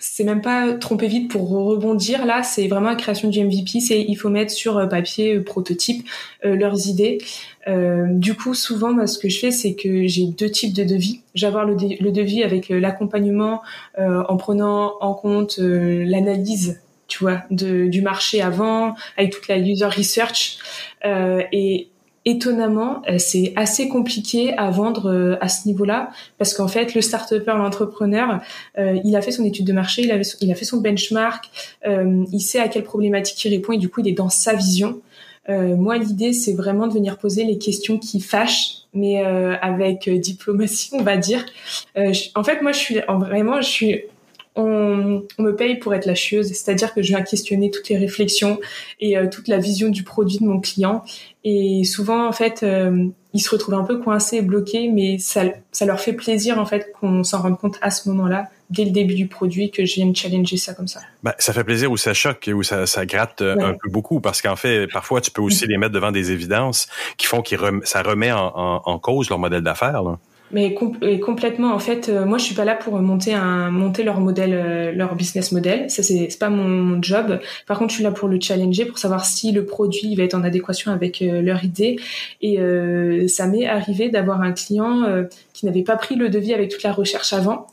c'est 0.00 0.24
même 0.24 0.40
pas 0.42 0.72
tromper 0.72 1.06
vite 1.06 1.30
pour 1.30 1.48
rebondir. 1.48 2.26
Là, 2.26 2.42
c'est 2.42 2.66
vraiment 2.66 2.88
la 2.90 2.96
création 2.96 3.28
du 3.28 3.40
MVP. 3.44 3.78
C'est 3.78 4.00
il 4.00 4.16
faut 4.16 4.28
mettre 4.28 4.50
sur 4.50 4.88
papier 4.88 5.38
prototype 5.38 6.04
leurs 6.42 6.88
idées. 6.88 7.18
du 7.66 8.34
coup, 8.34 8.54
souvent, 8.54 8.92
moi, 8.92 9.06
ce 9.06 9.18
que 9.18 9.28
je 9.28 9.38
fais, 9.38 9.50
c'est 9.52 9.74
que 9.74 10.06
j'ai 10.08 10.26
deux 10.26 10.50
types 10.50 10.74
de 10.74 10.82
devis. 10.82 11.20
J'ai 11.34 11.46
avoir 11.46 11.64
le, 11.64 11.74
le, 11.74 12.10
devis 12.10 12.42
avec 12.42 12.68
l'accompagnement 12.68 13.62
en 13.96 14.36
prenant 14.36 14.94
en 15.00 15.14
compte 15.14 15.58
l'analyse 15.58 16.80
tu 17.06 17.18
vois, 17.20 17.42
de, 17.50 17.86
du 17.86 18.02
marché 18.02 18.40
avant, 18.40 18.94
avec 19.16 19.32
toute 19.32 19.48
la 19.48 19.58
user 19.58 19.86
research. 19.86 20.58
Euh, 21.04 21.42
et 21.52 21.88
étonnamment, 22.24 23.02
euh, 23.08 23.18
c'est 23.18 23.52
assez 23.56 23.88
compliqué 23.88 24.54
à 24.56 24.70
vendre 24.70 25.10
euh, 25.10 25.36
à 25.40 25.48
ce 25.48 25.68
niveau-là 25.68 26.10
parce 26.38 26.54
qu'en 26.54 26.68
fait, 26.68 26.94
le 26.94 27.00
start-upper, 27.00 27.54
l'entrepreneur, 27.56 28.40
euh, 28.78 28.98
il 29.04 29.14
a 29.16 29.22
fait 29.22 29.30
son 29.30 29.44
étude 29.44 29.66
de 29.66 29.72
marché, 29.72 30.02
il, 30.02 30.10
a 30.50 30.54
fait 30.54 30.64
son 30.64 30.80
benchmark, 30.80 31.50
il 31.86 32.40
sait 32.40 32.60
à 32.60 32.68
quelle 32.68 32.84
problématique 32.84 33.44
il 33.44 33.50
répond 33.50 33.72
et 33.72 33.78
du 33.78 33.88
coup, 33.88 34.00
il 34.00 34.08
est 34.08 34.12
dans 34.12 34.30
sa 34.30 34.54
vision. 34.54 35.00
moi, 35.48 35.98
l'idée, 35.98 36.32
c'est 36.32 36.54
vraiment 36.54 36.86
de 36.86 36.94
venir 36.94 37.18
poser 37.18 37.44
les 37.44 37.58
questions 37.58 37.98
qui 37.98 38.20
fâchent, 38.20 38.84
mais 38.94 39.22
avec 39.22 40.08
diplomatie, 40.08 40.90
on 40.92 41.02
va 41.02 41.16
dire. 41.16 41.44
en 41.96 42.44
fait, 42.44 42.62
moi, 42.62 42.72
je 42.72 42.78
suis 42.78 43.00
vraiment, 43.08 43.60
je 43.60 43.68
suis 43.68 44.02
on, 44.56 45.22
me 45.38 45.50
paye 45.52 45.76
pour 45.76 45.94
être 45.94 46.06
la 46.06 46.14
chieuse, 46.14 46.48
c'est-à-dire 46.48 46.94
que 46.94 47.02
je 47.02 47.08
viens 47.08 47.22
questionner 47.22 47.70
toutes 47.70 47.88
les 47.88 47.96
réflexions 47.96 48.60
et 49.00 49.18
euh, 49.18 49.26
toute 49.28 49.48
la 49.48 49.58
vision 49.58 49.88
du 49.88 50.04
produit 50.04 50.38
de 50.38 50.44
mon 50.44 50.60
client. 50.60 51.04
Et 51.42 51.82
souvent, 51.84 52.26
en 52.26 52.32
fait, 52.32 52.62
euh, 52.62 53.06
ils 53.32 53.40
se 53.40 53.50
retrouvent 53.50 53.74
un 53.74 53.84
peu 53.84 53.98
coincés 53.98 54.36
et 54.36 54.42
bloqués, 54.42 54.88
mais 54.88 55.18
ça, 55.18 55.42
ça 55.72 55.86
leur 55.86 56.00
fait 56.00 56.12
plaisir, 56.12 56.58
en 56.58 56.66
fait, 56.66 56.92
qu'on 56.92 57.24
s'en 57.24 57.42
rende 57.42 57.58
compte 57.58 57.78
à 57.82 57.90
ce 57.90 58.08
moment-là, 58.08 58.46
dès 58.70 58.84
le 58.84 58.92
début 58.92 59.14
du 59.14 59.26
produit, 59.26 59.72
que 59.72 59.84
je 59.84 59.94
vienne 59.94 60.14
challenger 60.14 60.56
ça 60.56 60.72
comme 60.72 60.88
ça. 60.88 61.00
Ben, 61.24 61.34
ça 61.38 61.52
fait 61.52 61.64
plaisir 61.64 61.90
ou 61.90 61.96
ça 61.96 62.14
choque 62.14 62.48
ou 62.52 62.62
ça, 62.62 62.86
ça 62.86 63.04
gratte 63.06 63.42
euh, 63.42 63.56
un 63.58 63.74
peu 63.74 63.90
beaucoup, 63.90 64.20
parce 64.20 64.40
qu'en 64.40 64.56
fait, 64.56 64.86
parfois, 64.86 65.20
tu 65.20 65.32
peux 65.32 65.42
aussi 65.42 65.66
les 65.66 65.78
mettre 65.78 65.92
devant 65.92 66.12
des 66.12 66.30
évidences 66.30 66.86
qui 67.16 67.26
font 67.26 67.42
que 67.42 67.56
ça 67.82 68.02
remet 68.02 68.30
en, 68.30 68.52
en, 68.54 68.82
en 68.84 68.98
cause 69.00 69.28
leur 69.28 69.40
modèle 69.40 69.62
d'affaires. 69.62 70.16
Mais 70.54 70.72
complètement, 71.18 71.74
en 71.74 71.80
fait, 71.80 72.08
euh, 72.08 72.24
moi, 72.24 72.38
je 72.38 72.44
suis 72.44 72.54
pas 72.54 72.64
là 72.64 72.76
pour 72.76 73.00
monter 73.00 73.34
un 73.34 73.72
monter 73.72 74.04
leur 74.04 74.20
modèle, 74.20 74.54
euh, 74.54 74.92
leur 74.92 75.16
business 75.16 75.50
model. 75.50 75.90
Ça, 75.90 76.04
c'est 76.04 76.28
pas 76.38 76.48
mon, 76.48 77.02
job. 77.02 77.40
Par 77.66 77.76
contre, 77.76 77.90
je 77.90 77.96
suis 77.96 78.04
là 78.04 78.12
pour 78.12 78.28
le 78.28 78.38
challenger, 78.40 78.84
pour 78.84 78.98
savoir 78.98 79.24
si 79.24 79.50
le 79.50 79.66
produit 79.66 80.14
va 80.14 80.22
être 80.22 80.34
en 80.34 80.44
adéquation 80.44 80.92
avec 80.92 81.22
euh, 81.22 81.42
leur 81.42 81.64
idée. 81.64 81.98
Et 82.40 82.58
ça 83.26 83.48
m'est 83.48 83.66
arrivé 83.66 84.10
d'avoir 84.10 84.42
un 84.42 84.52
client 84.52 85.02
qui 85.54 85.64
n'avait 85.64 85.82
pas 85.82 85.96
pris 85.96 86.16
le 86.16 86.28
devis 86.28 86.52
avec 86.52 86.68
toute 86.68 86.82
la 86.82 86.92
recherche 86.92 87.32
avant. 87.32 87.68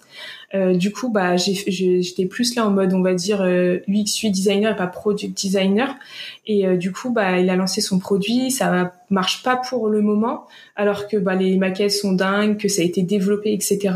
Euh, 0.53 0.73
du 0.75 0.91
coup, 0.91 1.09
bah, 1.09 1.35
j'étais 1.37 2.25
plus 2.25 2.55
là 2.55 2.67
en 2.67 2.71
mode, 2.71 2.93
on 2.93 3.01
va 3.01 3.13
dire, 3.13 3.41
euh, 3.41 3.79
UX, 3.87 4.29
designer 4.29 4.73
et 4.73 4.75
pas 4.75 4.87
product 4.87 5.35
designer. 5.35 5.95
Et 6.45 6.67
euh, 6.67 6.77
du 6.77 6.91
coup, 6.91 7.11
bah, 7.11 7.39
il 7.39 7.49
a 7.49 7.55
lancé 7.55 7.81
son 7.81 7.99
produit, 7.99 8.51
ça 8.51 8.93
marche 9.09 9.43
pas 9.43 9.55
pour 9.55 9.87
le 9.87 10.01
moment, 10.01 10.45
alors 10.75 11.07
que 11.07 11.17
bah, 11.17 11.35
les 11.35 11.57
maquettes 11.57 11.91
sont 11.91 12.11
dingues, 12.11 12.57
que 12.57 12.67
ça 12.67 12.81
a 12.81 12.85
été 12.85 13.01
développé, 13.01 13.53
etc. 13.53 13.95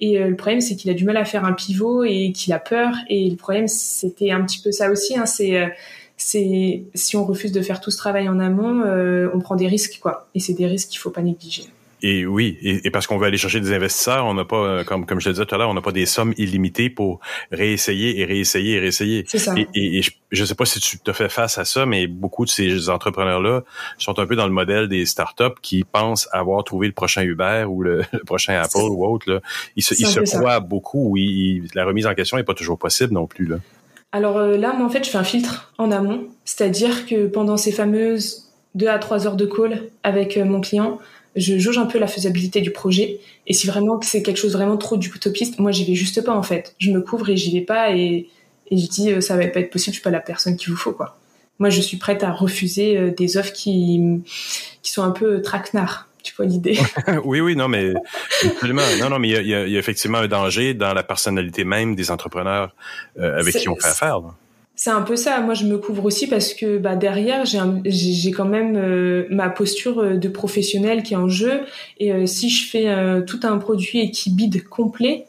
Et 0.00 0.18
le 0.18 0.36
problème, 0.36 0.60
c'est 0.60 0.76
qu'il 0.76 0.90
a 0.90 0.94
du 0.94 1.04
mal 1.04 1.16
à 1.16 1.24
faire 1.24 1.44
un 1.44 1.52
pivot 1.52 2.04
et 2.04 2.32
qu'il 2.32 2.52
a 2.52 2.58
peur. 2.58 2.94
Et 3.08 3.30
le 3.30 3.36
problème, 3.36 3.68
c'était 3.68 4.32
un 4.32 4.42
petit 4.44 4.60
peu 4.60 4.70
ça 4.70 4.90
aussi. 4.90 5.16
Hein, 5.16 5.26
c'est 5.26 5.72
c'est 6.16 6.84
si 6.94 7.16
on 7.16 7.24
refuse 7.24 7.50
de 7.52 7.60
faire 7.60 7.80
tout 7.80 7.90
ce 7.90 7.96
travail 7.96 8.28
en 8.28 8.38
amont, 8.38 8.84
on 9.32 9.38
prend 9.40 9.56
des 9.56 9.66
risques, 9.66 9.98
quoi. 10.00 10.28
Et 10.34 10.40
c'est 10.40 10.54
des 10.54 10.66
risques 10.66 10.90
qu'il 10.90 11.00
faut 11.00 11.10
pas 11.10 11.22
négliger 11.22 11.64
et 12.06 12.26
oui, 12.26 12.58
et, 12.60 12.90
parce 12.90 13.06
qu'on 13.06 13.16
veut 13.16 13.26
aller 13.26 13.38
chercher 13.38 13.60
des 13.60 13.72
investisseurs, 13.72 14.26
on 14.26 14.34
n'a 14.34 14.44
pas, 14.44 14.58
euh, 14.58 14.84
comme 14.84 15.06
comme 15.06 15.20
je 15.20 15.30
le 15.30 15.32
disais 15.32 15.46
tout 15.46 15.54
à 15.54 15.58
l'heure, 15.58 15.70
on 15.70 15.74
n'a 15.74 15.80
pas 15.80 15.90
des 15.90 16.04
sommes 16.04 16.34
illimitées 16.36 16.90
pour 16.90 17.18
réessayer 17.50 18.20
et 18.20 18.26
réessayer 18.26 18.74
et 18.74 18.78
réessayer. 18.78 19.24
C'est 19.26 19.38
ça. 19.38 19.54
Et, 19.56 20.02
je 20.02 20.40
ne 20.42 20.46
sais 20.46 20.54
pas 20.54 20.66
si 20.66 20.80
tu 20.80 20.98
te 20.98 21.12
fais 21.14 21.30
face 21.30 21.56
à 21.56 21.64
ça, 21.64 21.86
mais 21.86 22.06
beaucoup 22.06 22.44
de 22.44 22.50
ces 22.50 22.90
entrepreneurs-là 22.90 23.62
sont 23.96 24.18
un 24.18 24.26
peu 24.26 24.36
dans 24.36 24.46
le 24.46 24.52
modèle 24.52 24.86
des 24.86 25.06
startups 25.06 25.58
qui 25.62 25.82
pensent 25.82 26.28
avoir 26.32 26.62
trouvé 26.64 26.88
le 26.88 26.92
prochain 26.92 27.22
Uber 27.22 27.64
ou 27.66 27.82
le, 27.82 28.02
prochain 28.26 28.60
Apple 28.60 28.90
ou 28.90 29.06
autre. 29.06 29.32
Là. 29.32 29.40
Ils 29.74 29.82
se, 29.82 29.94
ils 29.94 30.06
se 30.06 30.20
croient 30.20 30.60
beaucoup. 30.60 31.08
Oui, 31.08 31.62
la 31.74 31.86
remise 31.86 32.06
en 32.06 32.12
question 32.12 32.36
n'est 32.36 32.44
pas 32.44 32.52
toujours 32.52 32.78
possible 32.78 33.14
non 33.14 33.26
plus. 33.26 33.46
Là. 33.46 33.56
Alors 34.12 34.36
euh, 34.36 34.58
là, 34.58 34.74
moi, 34.74 34.86
en 34.86 34.90
fait, 34.90 35.04
je 35.04 35.10
fais 35.10 35.16
un 35.16 35.24
filtre 35.24 35.72
en 35.78 35.90
amont, 35.90 36.28
c'est-à-dire 36.44 37.06
que 37.06 37.28
pendant 37.28 37.56
ces 37.56 37.72
fameuses 37.72 38.52
deux 38.74 38.88
à 38.88 38.98
trois 38.98 39.26
heures 39.26 39.36
de 39.36 39.46
call 39.46 39.84
avec 40.02 40.36
euh, 40.36 40.44
mon 40.44 40.60
client, 40.60 40.98
je 41.36 41.58
jauge 41.58 41.78
un 41.78 41.86
peu 41.86 41.98
la 41.98 42.06
faisabilité 42.06 42.60
du 42.60 42.70
projet. 42.70 43.20
Et 43.46 43.52
si 43.52 43.66
vraiment 43.66 44.00
c'est 44.02 44.22
quelque 44.22 44.38
chose 44.38 44.52
vraiment 44.52 44.76
trop 44.76 44.96
d'utopiste, 44.96 45.58
moi 45.58 45.72
j'y 45.72 45.84
vais 45.84 45.94
juste 45.94 46.22
pas 46.24 46.34
en 46.34 46.42
fait. 46.42 46.74
Je 46.78 46.90
me 46.90 47.00
couvre 47.00 47.30
et 47.30 47.36
j'y 47.36 47.58
vais 47.58 47.64
pas 47.64 47.92
et, 47.92 48.28
et 48.70 48.76
je 48.76 48.88
dis 48.88 49.10
euh, 49.10 49.20
ça 49.20 49.36
va 49.36 49.46
pas 49.48 49.60
être 49.60 49.70
possible, 49.70 49.92
je 49.92 50.00
suis 50.00 50.04
pas 50.04 50.10
la 50.10 50.20
personne 50.20 50.56
qu'il 50.56 50.70
vous 50.70 50.78
faut 50.78 50.92
quoi. 50.92 51.18
Moi 51.58 51.70
je 51.70 51.80
suis 51.80 51.96
prête 51.96 52.22
à 52.22 52.32
refuser 52.32 52.96
euh, 52.96 53.10
des 53.10 53.36
offres 53.36 53.52
qui 53.52 54.00
qui 54.82 54.92
sont 54.92 55.02
un 55.02 55.10
peu 55.10 55.42
traquenards. 55.42 56.08
Tu 56.22 56.32
vois 56.34 56.46
l'idée? 56.46 56.78
Oui, 57.24 57.40
oui, 57.40 57.54
non, 57.54 57.68
mais 57.68 57.92
absolument. 58.42 58.80
Non, 58.98 59.10
non, 59.10 59.18
mais 59.18 59.28
il 59.28 59.46
y 59.46 59.54
a, 59.54 59.66
y 59.66 59.76
a, 59.76 59.78
effectivement 59.78 60.18
un 60.18 60.26
danger 60.26 60.72
dans 60.72 60.94
la 60.94 61.02
personnalité 61.02 61.64
même 61.64 61.94
des 61.94 62.10
entrepreneurs 62.10 62.74
euh, 63.18 63.38
avec 63.38 63.54
qui 63.56 63.68
on 63.68 63.76
fait 63.76 63.88
affaire. 63.88 64.22
C'est 64.76 64.90
un 64.90 65.02
peu 65.02 65.14
ça. 65.14 65.40
Moi, 65.40 65.54
je 65.54 65.66
me 65.66 65.78
couvre 65.78 66.04
aussi 66.04 66.26
parce 66.26 66.52
que 66.52 66.78
bah, 66.78 66.96
derrière, 66.96 67.44
j'ai 67.44 68.30
quand 68.32 68.44
même 68.44 68.76
euh, 68.76 69.24
ma 69.30 69.48
posture 69.48 70.00
euh, 70.00 70.16
de 70.16 70.28
professionnel 70.28 71.04
qui 71.04 71.14
est 71.14 71.16
en 71.16 71.28
jeu. 71.28 71.60
Et 72.00 72.12
euh, 72.12 72.26
si 72.26 72.50
je 72.50 72.68
fais 72.68 73.24
tout 73.24 73.40
un 73.44 73.58
produit 73.58 74.00
et 74.00 74.10
qui 74.10 74.30
bide 74.30 74.64
complet, 74.64 75.26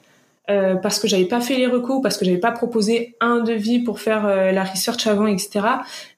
parce 0.47 0.99
que 0.99 1.07
j'avais 1.07 1.25
pas 1.25 1.41
fait 1.41 1.57
les 1.57 1.65
recours, 1.65 2.03
parce 2.03 2.17
que 2.17 2.25
j'avais 2.25 2.37
pas 2.37 2.51
proposé 2.51 3.15
un 3.19 3.39
devis 3.39 3.79
pour 3.79 3.99
faire 3.99 4.27
la 4.27 4.63
research 4.63 5.07
avant, 5.07 5.25
etc. 5.25 5.65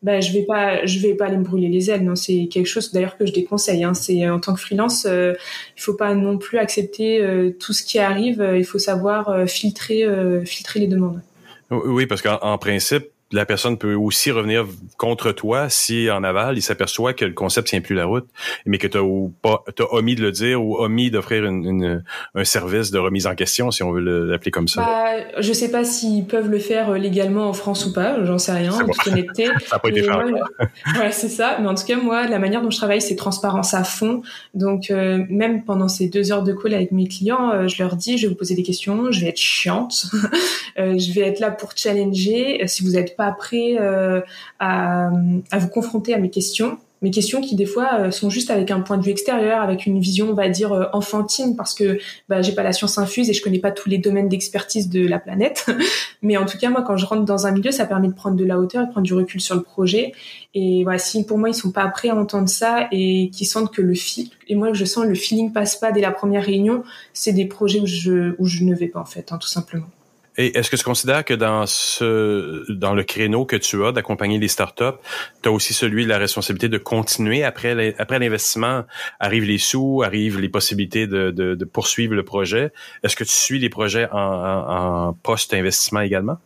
Bah, 0.03 0.19
je 0.19 0.33
vais 0.33 0.43
pas, 0.43 0.85
je 0.85 0.99
vais 0.99 1.13
pas 1.13 1.27
aller 1.27 1.37
me 1.37 1.43
brûler 1.43 1.69
les 1.69 1.89
ailes. 1.89 2.03
Non, 2.03 2.15
c'est 2.15 2.47
quelque 2.51 2.65
chose 2.67 2.91
d'ailleurs 2.91 3.17
que 3.17 3.25
je 3.25 3.31
déconseille. 3.31 3.85
Hein. 3.85 3.93
C'est 3.93 4.27
en 4.29 4.39
tant 4.39 4.53
que 4.53 4.59
freelance, 4.59 5.07
il 5.09 5.81
faut 5.81 5.93
pas 5.93 6.13
non 6.13 6.37
plus 6.37 6.57
accepter 6.57 7.25
tout 7.57 7.71
ce 7.71 7.83
qui 7.83 7.99
arrive. 7.99 8.45
il 8.57 8.65
faut 8.65 8.79
savoir 8.79 9.47
filtrer, 9.47 10.05
filtrer 10.45 10.81
les 10.81 10.87
demandes. 10.87 11.21
Oui, 11.69 12.05
parce 12.05 12.21
qu'en 12.21 12.57
principe, 12.57 13.05
la 13.31 13.45
personne 13.45 13.77
peut 13.77 13.93
aussi 13.93 14.31
revenir 14.31 14.65
contre 14.97 15.31
toi 15.31 15.69
si 15.69 16.09
en 16.09 16.23
aval 16.23 16.57
il 16.57 16.61
s'aperçoit 16.61 17.13
que 17.13 17.25
le 17.25 17.33
concept 17.33 17.67
tient 17.67 17.81
plus 17.81 17.95
la 17.95 18.05
route, 18.05 18.27
mais 18.65 18.77
que 18.77 18.87
tu 18.87 18.97
as 18.97 19.01
as 19.01 19.93
omis 19.93 20.15
de 20.15 20.21
le 20.21 20.31
dire 20.31 20.63
ou 20.63 20.77
omis 20.77 21.11
d'offrir 21.11 21.45
une, 21.45 22.03
un 22.35 22.43
service 22.43 22.91
de 22.91 22.99
remise 22.99 23.27
en 23.27 23.35
question, 23.35 23.69
si 23.71 23.83
on 23.83 23.91
veut 23.91 24.01
l'appeler 24.01 24.51
comme 24.51 24.67
ça. 24.67 24.81
Bah, 24.81 25.41
je 25.41 25.53
sais 25.53 25.71
pas 25.71 25.83
s'ils 25.83 26.25
peuvent 26.25 26.49
le 26.49 26.59
faire 26.59 26.91
euh, 26.91 26.97
légalement 26.97 27.49
en 27.49 27.53
France 27.53 27.85
ou 27.85 27.93
pas, 27.93 28.23
j'en 28.23 28.37
sais 28.37 28.53
rien, 28.53 28.73
en 28.73 28.85
toute 28.85 29.07
honnêteté. 29.07 29.45
ça 29.65 29.75
n'a 29.75 29.79
pas 29.79 29.89
été 29.89 30.03
fait. 30.03 30.11
ouais, 30.11 31.11
c'est 31.11 31.29
ça. 31.29 31.57
Mais 31.59 31.67
en 31.67 31.75
tout 31.75 31.85
cas, 31.85 31.97
moi, 31.97 32.27
la 32.27 32.39
manière 32.39 32.61
dont 32.61 32.71
je 32.71 32.77
travaille, 32.77 33.01
c'est 33.01 33.15
transparence 33.15 33.73
à 33.73 33.83
fond. 33.83 34.21
Donc, 34.53 34.89
euh, 34.89 35.25
même 35.29 35.63
pendant 35.65 35.87
ces 35.87 36.07
deux 36.07 36.31
heures 36.31 36.43
de 36.43 36.53
call 36.53 36.73
avec 36.73 36.91
mes 36.91 37.07
clients, 37.07 37.51
euh, 37.51 37.67
je 37.67 37.81
leur 37.83 37.95
dis, 37.95 38.17
je 38.17 38.23
vais 38.23 38.29
vous 38.29 38.37
poser 38.37 38.55
des 38.55 38.63
questions, 38.63 39.11
je 39.11 39.21
vais 39.21 39.27
être 39.27 39.37
chiante, 39.37 40.05
je 40.77 41.13
vais 41.13 41.21
être 41.21 41.39
là 41.39 41.51
pour 41.51 41.71
challenger. 41.75 42.65
Si 42.67 42.83
vous 42.83 42.97
êtes 42.97 43.16
pas 43.17 43.31
prêt 43.31 43.77
euh, 43.79 44.21
à, 44.59 45.09
vous 45.57 45.67
confronter 45.67 46.13
à 46.13 46.17
mes 46.19 46.29
questions, 46.29 46.77
mes 47.01 47.11
questions 47.11 47.41
qui 47.41 47.55
des 47.55 47.65
fois 47.65 47.99
euh, 47.99 48.11
sont 48.11 48.29
juste 48.29 48.49
avec 48.49 48.71
un 48.71 48.81
point 48.81 48.97
de 48.97 49.03
vue 49.03 49.11
extérieur, 49.11 49.61
avec 49.61 49.85
une 49.85 49.99
vision, 49.99 50.29
on 50.29 50.33
va 50.33 50.49
dire 50.49 50.73
euh, 50.73 50.85
enfantine, 50.93 51.55
parce 51.55 51.75
que 51.75 51.99
bah, 52.27 52.41
j'ai 52.41 52.53
pas 52.53 52.63
la 52.63 52.73
science 52.73 52.97
infuse 52.97 53.29
et 53.29 53.33
je 53.33 53.43
connais 53.43 53.59
pas 53.59 53.71
tous 53.71 53.87
les 53.87 53.99
domaines 53.99 54.29
d'expertise 54.29 54.89
de 54.89 55.07
la 55.07 55.19
planète. 55.19 55.67
Mais 56.23 56.37
en 56.37 56.45
tout 56.45 56.57
cas, 56.57 56.69
moi, 56.69 56.81
quand 56.81 56.97
je 56.97 57.05
rentre 57.05 57.23
dans 57.23 57.45
un 57.45 57.51
milieu, 57.51 57.71
ça 57.71 57.85
permet 57.85 58.07
de 58.07 58.13
prendre 58.13 58.35
de 58.35 58.45
la 58.45 58.57
hauteur 58.57 58.83
et 58.83 58.87
de 58.87 58.91
prendre 58.91 59.05
du 59.05 59.13
recul 59.13 59.39
sur 59.41 59.55
le 59.55 59.61
projet. 59.61 60.13
Et 60.55 60.83
si 60.97 61.23
pour 61.23 61.37
moi 61.37 61.49
ils 61.49 61.53
sont 61.53 61.71
pas 61.71 61.87
prêts 61.89 62.09
à 62.09 62.15
entendre 62.15 62.49
ça 62.49 62.87
et 62.91 63.29
qu'ils 63.31 63.45
sentent 63.45 63.71
que 63.71 63.81
le 63.81 63.93
fil 63.93 64.29
et 64.47 64.55
moi 64.55 64.73
je 64.73 64.85
sens 64.85 65.05
le 65.05 65.13
feeling 65.13 65.53
passe 65.53 65.75
pas 65.75 65.91
dès 65.91 66.01
la 66.01 66.11
première 66.11 66.43
réunion, 66.43 66.83
c'est 67.13 67.33
des 67.33 67.45
projets 67.45 67.79
où 67.79 67.85
je 67.85 68.33
où 68.39 68.47
je 68.47 68.63
ne 68.63 68.73
vais 68.73 68.87
pas 68.87 68.99
en 68.99 69.05
fait, 69.05 69.31
hein, 69.31 69.37
tout 69.37 69.47
simplement. 69.47 69.85
Et 70.37 70.55
est-ce 70.57 70.69
que 70.69 70.75
tu 70.75 70.83
considères 70.83 71.25
que 71.25 71.33
dans 71.33 71.65
ce 71.65 72.71
dans 72.71 72.93
le 72.93 73.03
créneau 73.03 73.45
que 73.45 73.55
tu 73.55 73.83
as 73.83 73.91
d'accompagner 73.91 74.37
les 74.37 74.47
startups, 74.47 74.97
tu 75.41 75.49
as 75.49 75.51
aussi 75.51 75.73
celui 75.73 76.03
de 76.03 76.09
la 76.09 76.19
responsabilité 76.19 76.69
de 76.69 76.77
continuer 76.77 77.43
après 77.43 77.73
l'investissement, 78.19 78.83
arrivent 79.19 79.45
les 79.45 79.57
sous, 79.57 80.03
arrivent 80.05 80.39
les 80.39 80.49
possibilités 80.49 81.07
de, 81.07 81.31
de, 81.31 81.55
de 81.55 81.65
poursuivre 81.65 82.13
le 82.13 82.23
projet. 82.23 82.71
Est-ce 83.03 83.15
que 83.15 83.23
tu 83.23 83.31
suis 83.31 83.57
les 83.57 83.69
projets 83.69 84.07
en, 84.11 84.19
en, 84.19 85.13
post-investissement 85.13 86.01
également? 86.01 86.37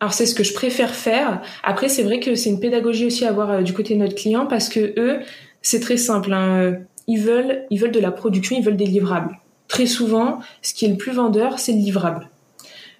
Alors 0.00 0.12
c'est 0.12 0.26
ce 0.26 0.34
que 0.34 0.42
je 0.42 0.52
préfère 0.52 0.94
faire. 0.94 1.40
Après 1.62 1.88
c'est 1.88 2.02
vrai 2.02 2.18
que 2.18 2.34
c'est 2.34 2.50
une 2.50 2.60
pédagogie 2.60 3.06
aussi 3.06 3.24
à 3.24 3.28
avoir 3.28 3.50
euh, 3.50 3.62
du 3.62 3.72
côté 3.72 3.94
de 3.94 4.00
notre 4.00 4.16
client 4.16 4.46
parce 4.46 4.68
que 4.68 4.92
eux 4.98 5.20
c'est 5.62 5.80
très 5.80 5.96
simple. 5.96 6.32
Hein. 6.32 6.78
Ils 7.06 7.20
veulent 7.20 7.64
ils 7.70 7.78
veulent 7.78 7.92
de 7.92 8.00
la 8.00 8.10
production, 8.10 8.56
ils 8.58 8.64
veulent 8.64 8.76
des 8.76 8.86
livrables. 8.86 9.38
Très 9.68 9.86
souvent, 9.86 10.40
ce 10.62 10.74
qui 10.74 10.84
est 10.84 10.88
le 10.88 10.96
plus 10.96 11.12
vendeur, 11.12 11.58
c'est 11.58 11.72
le 11.72 11.78
livrable. 11.78 12.28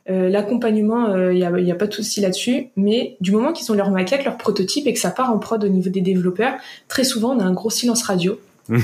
Euh, 0.09 0.29
l'accompagnement, 0.29 1.09
il 1.09 1.15
euh, 1.15 1.35
n'y 1.35 1.45
a, 1.45 1.59
y 1.59 1.73
a, 1.73 1.75
pas 1.75 1.89
de 1.89 1.93
souci 1.93 2.21
là-dessus, 2.21 2.69
mais 2.77 3.17
du 3.21 3.33
moment 3.33 3.53
qu'ils 3.53 3.71
ont 3.73 3.75
leur 3.75 3.91
maquette, 3.91 4.25
leur 4.25 4.37
prototype 4.37 4.87
et 4.87 4.93
que 4.93 5.01
ça 5.01 5.11
part 5.11 5.33
en 5.33 5.39
prod 5.39 5.63
au 5.65 5.69
niveau 5.69 5.91
des 5.91 6.01
développeurs, 6.01 6.55
très 6.87 7.03
souvent 7.03 7.35
on 7.35 7.41
a 7.41 7.45
un 7.45 7.53
gros 7.53 7.71
silence 7.71 8.05
radio 8.05 8.39
oui, 8.69 8.81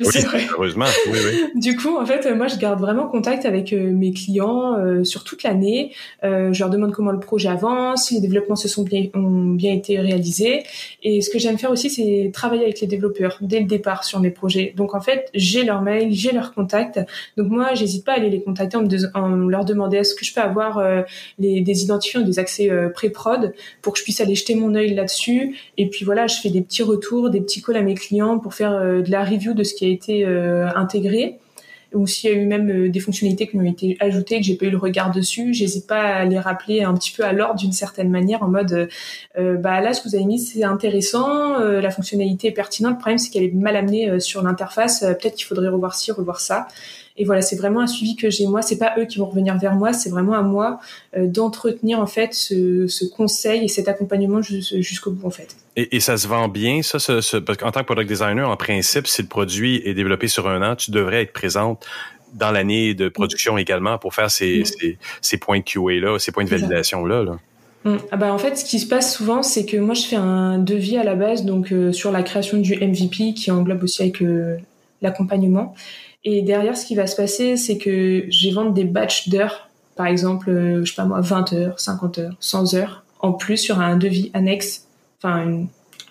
heureusement. 0.52 0.86
Oui, 1.10 1.18
oui. 1.24 1.60
Du 1.60 1.76
coup, 1.76 1.96
en 1.96 2.06
fait, 2.06 2.26
moi, 2.34 2.46
je 2.48 2.56
garde 2.56 2.80
vraiment 2.80 3.06
contact 3.06 3.44
avec 3.44 3.72
euh, 3.72 3.92
mes 3.92 4.12
clients 4.12 4.78
euh, 4.78 5.04
sur 5.04 5.24
toute 5.24 5.42
l'année. 5.42 5.92
Euh, 6.24 6.52
je 6.52 6.60
leur 6.60 6.70
demande 6.70 6.92
comment 6.92 7.10
le 7.10 7.20
projet 7.20 7.48
avance, 7.48 8.06
si 8.06 8.14
les 8.14 8.20
développements 8.20 8.56
se 8.56 8.68
sont 8.68 8.82
bien, 8.82 9.06
ont 9.14 9.50
bien 9.50 9.72
été 9.72 9.98
réalisés. 9.98 10.62
Et 11.02 11.20
ce 11.20 11.30
que 11.30 11.38
j'aime 11.38 11.58
faire 11.58 11.70
aussi, 11.70 11.90
c'est 11.90 12.30
travailler 12.32 12.62
avec 12.62 12.80
les 12.80 12.86
développeurs 12.86 13.38
dès 13.40 13.60
le 13.60 13.66
départ 13.66 14.04
sur 14.04 14.20
mes 14.20 14.30
projets. 14.30 14.72
Donc, 14.76 14.94
en 14.94 15.00
fait, 15.00 15.28
j'ai 15.34 15.64
leur 15.64 15.82
mail, 15.82 16.12
j'ai 16.12 16.32
leur 16.32 16.54
contact. 16.54 17.00
Donc, 17.36 17.48
moi, 17.48 17.74
j'hésite 17.74 18.04
pas 18.04 18.12
à 18.12 18.16
aller 18.16 18.30
les 18.30 18.42
contacter 18.42 18.76
en, 18.76 18.86
en 19.14 19.28
leur 19.28 19.64
demander 19.64 19.98
est-ce 19.98 20.14
que 20.14 20.24
je 20.24 20.32
peux 20.34 20.40
avoir 20.40 20.82
les, 21.38 21.60
des 21.60 21.82
identifiants, 21.82 22.22
des 22.22 22.38
accès 22.38 22.70
pré-prod 22.94 23.52
pour 23.82 23.92
que 23.92 23.98
je 23.98 24.04
puisse 24.04 24.20
aller 24.20 24.34
jeter 24.34 24.54
mon 24.54 24.74
œil 24.74 24.94
là-dessus. 24.94 25.56
Et 25.76 25.88
puis 25.88 26.04
voilà, 26.04 26.26
je 26.26 26.40
fais 26.40 26.50
des 26.50 26.62
petits 26.62 26.82
retours, 26.82 27.30
des 27.30 27.40
petits 27.40 27.62
calls 27.62 27.76
à 27.76 27.82
mes 27.82 27.94
clients 27.94 28.38
pour 28.38 28.54
faire 28.54 28.61
euh, 28.70 29.02
de 29.02 29.10
la 29.10 29.24
review 29.24 29.54
de 29.54 29.64
ce 29.64 29.74
qui 29.74 29.84
a 29.84 29.88
été 29.88 30.24
euh, 30.26 30.68
intégré 30.74 31.38
ou 31.94 32.06
s'il 32.06 32.30
y 32.30 32.32
a 32.32 32.36
eu 32.36 32.46
même 32.46 32.70
euh, 32.70 32.88
des 32.88 33.00
fonctionnalités 33.00 33.46
qui 33.48 33.56
ont 33.56 33.62
été 33.62 33.98
ajoutées 34.00 34.38
que 34.38 34.46
j'ai 34.46 34.54
pas 34.54 34.64
eu 34.66 34.70
le 34.70 34.78
regard 34.78 35.10
dessus, 35.10 35.52
j'hésite 35.52 35.86
pas 35.86 36.00
à 36.00 36.24
les 36.24 36.38
rappeler 36.38 36.82
un 36.82 36.94
petit 36.94 37.12
peu 37.12 37.22
à 37.22 37.32
l'ordre 37.32 37.56
d'une 37.56 37.72
certaine 37.72 38.10
manière 38.10 38.42
en 38.42 38.48
mode 38.48 38.88
bah 39.36 39.80
là 39.80 39.92
ce 39.92 40.00
que 40.00 40.08
vous 40.08 40.14
avez 40.14 40.24
mis 40.24 40.38
c'est 40.38 40.64
intéressant, 40.64 41.58
la 41.58 41.90
fonctionnalité 41.90 42.48
est 42.48 42.52
pertinente, 42.52 42.92
le 42.92 42.98
problème 42.98 43.18
c'est 43.18 43.30
qu'elle 43.30 43.42
est 43.42 43.54
mal 43.54 43.76
amenée 43.76 44.20
sur 44.20 44.42
l'interface, 44.42 45.00
peut-être 45.00 45.34
qu'il 45.34 45.44
faudrait 45.44 45.68
revoir 45.68 45.94
ci, 45.94 46.12
revoir 46.12 46.40
ça. 46.40 46.66
Et 47.16 47.24
voilà, 47.24 47.42
c'est 47.42 47.56
vraiment 47.56 47.80
un 47.80 47.86
suivi 47.86 48.16
que 48.16 48.30
j'ai 48.30 48.46
moi. 48.46 48.62
C'est 48.62 48.78
pas 48.78 48.94
eux 48.98 49.04
qui 49.04 49.18
vont 49.18 49.26
revenir 49.26 49.58
vers 49.58 49.74
moi, 49.74 49.92
c'est 49.92 50.10
vraiment 50.10 50.34
à 50.34 50.42
moi 50.42 50.80
euh, 51.16 51.26
d'entretenir 51.26 52.00
en 52.00 52.06
fait 52.06 52.32
ce, 52.32 52.86
ce, 52.86 53.04
conseil 53.04 53.64
et 53.64 53.68
cet 53.68 53.88
accompagnement 53.88 54.40
jusqu'au 54.42 55.10
bout 55.10 55.26
en 55.26 55.30
fait. 55.30 55.56
Et, 55.76 55.96
et, 55.96 56.00
ça 56.00 56.16
se 56.16 56.26
vend 56.26 56.48
bien, 56.48 56.82
ça, 56.82 56.98
ce, 56.98 57.36
parce 57.36 57.58
qu'en 57.58 57.70
tant 57.70 57.80
que 57.80 57.86
product 57.86 58.08
designer, 58.08 58.48
en 58.48 58.56
principe, 58.56 59.06
si 59.06 59.22
le 59.22 59.28
produit 59.28 59.82
est 59.84 59.94
développé 59.94 60.28
sur 60.28 60.48
un 60.48 60.62
an, 60.62 60.76
tu 60.76 60.90
devrais 60.90 61.22
être 61.22 61.32
présente 61.32 61.86
dans 62.34 62.50
l'année 62.50 62.94
de 62.94 63.08
production 63.08 63.58
également 63.58 63.98
pour 63.98 64.14
faire 64.14 64.30
ces, 64.30 64.64
ces, 64.64 64.98
ces, 65.20 65.36
points 65.36 65.58
de 65.58 65.64
QA 65.64 66.00
là, 66.00 66.18
ces 66.18 66.32
points 66.32 66.44
de 66.44 66.50
validation 66.50 67.04
là. 67.04 67.22
là. 67.22 67.38
Mm. 67.84 67.96
Ah 68.10 68.16
bah 68.16 68.32
en 68.32 68.38
fait, 68.38 68.56
ce 68.56 68.64
qui 68.64 68.78
se 68.78 68.86
passe 68.86 69.16
souvent, 69.16 69.42
c'est 69.42 69.66
que 69.66 69.76
moi 69.76 69.94
je 69.94 70.06
fais 70.06 70.16
un 70.16 70.58
devis 70.58 70.96
à 70.96 71.04
la 71.04 71.14
base, 71.14 71.44
donc 71.44 71.72
euh, 71.72 71.92
sur 71.92 72.12
la 72.12 72.22
création 72.22 72.58
du 72.58 72.74
MVP 72.76 73.34
qui 73.34 73.50
englobe 73.50 73.82
aussi 73.82 74.02
avec 74.02 74.22
euh, 74.22 74.56
l'accompagnement. 75.00 75.74
Et 76.24 76.42
derrière, 76.42 76.76
ce 76.76 76.86
qui 76.86 76.94
va 76.94 77.06
se 77.06 77.16
passer, 77.16 77.56
c'est 77.56 77.78
que 77.78 78.26
je 78.30 78.48
vais 78.48 78.54
vendre 78.54 78.72
des 78.72 78.84
batchs 78.84 79.28
d'heures, 79.28 79.68
par 79.96 80.06
exemple, 80.06 80.50
euh, 80.50 80.84
je 80.84 80.90
sais 80.90 80.96
pas 80.96 81.04
moi, 81.04 81.20
20 81.20 81.52
heures, 81.52 81.80
50 81.80 82.18
heures, 82.18 82.36
100 82.40 82.74
heures, 82.74 83.04
en 83.20 83.32
plus 83.32 83.56
sur 83.56 83.80
un 83.80 83.96
devis 83.96 84.30
annexe, 84.34 84.86
enfin 85.18 85.66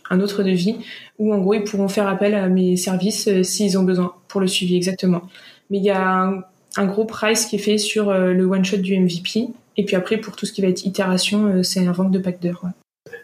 un 0.10 0.20
autre 0.20 0.44
devis, 0.44 0.76
où 1.20 1.34
en 1.34 1.40
gros 1.40 1.54
ils 1.54 1.64
pourront 1.64 1.88
faire 1.88 2.08
appel 2.08 2.36
à 2.36 2.48
mes 2.50 2.76
services 2.76 3.28
euh, 3.30 3.44
s'ils 3.44 3.78
ont 3.78 3.84
besoin 3.84 4.14
pour 4.28 4.42
le 4.42 4.48
suivi 4.48 4.76
exactement. 4.76 5.22
Mais 5.70 5.78
il 5.78 5.84
y 5.86 5.90
a 5.90 6.44
un, 6.78 6.86
gros 6.86 7.06
price 7.06 7.46
qui 7.46 7.56
est 7.56 7.60
fait 7.60 7.78
sur 7.78 8.10
euh, 8.10 8.34
le 8.34 8.46
one 8.46 8.66
shot 8.66 8.78
du 8.78 9.00
MVP, 9.00 9.48
et 9.78 9.86
puis 9.86 9.96
après 9.96 10.18
pour 10.18 10.36
tout 10.36 10.46
ce 10.46 10.52
qui 10.52 10.62
va 10.62 10.68
être 10.68 10.86
itération, 10.86 11.64
c'est 11.64 11.88
un 11.88 11.94
vente 11.94 12.12
de 12.12 12.20
pack 12.20 12.42
d'heures. 12.42 12.66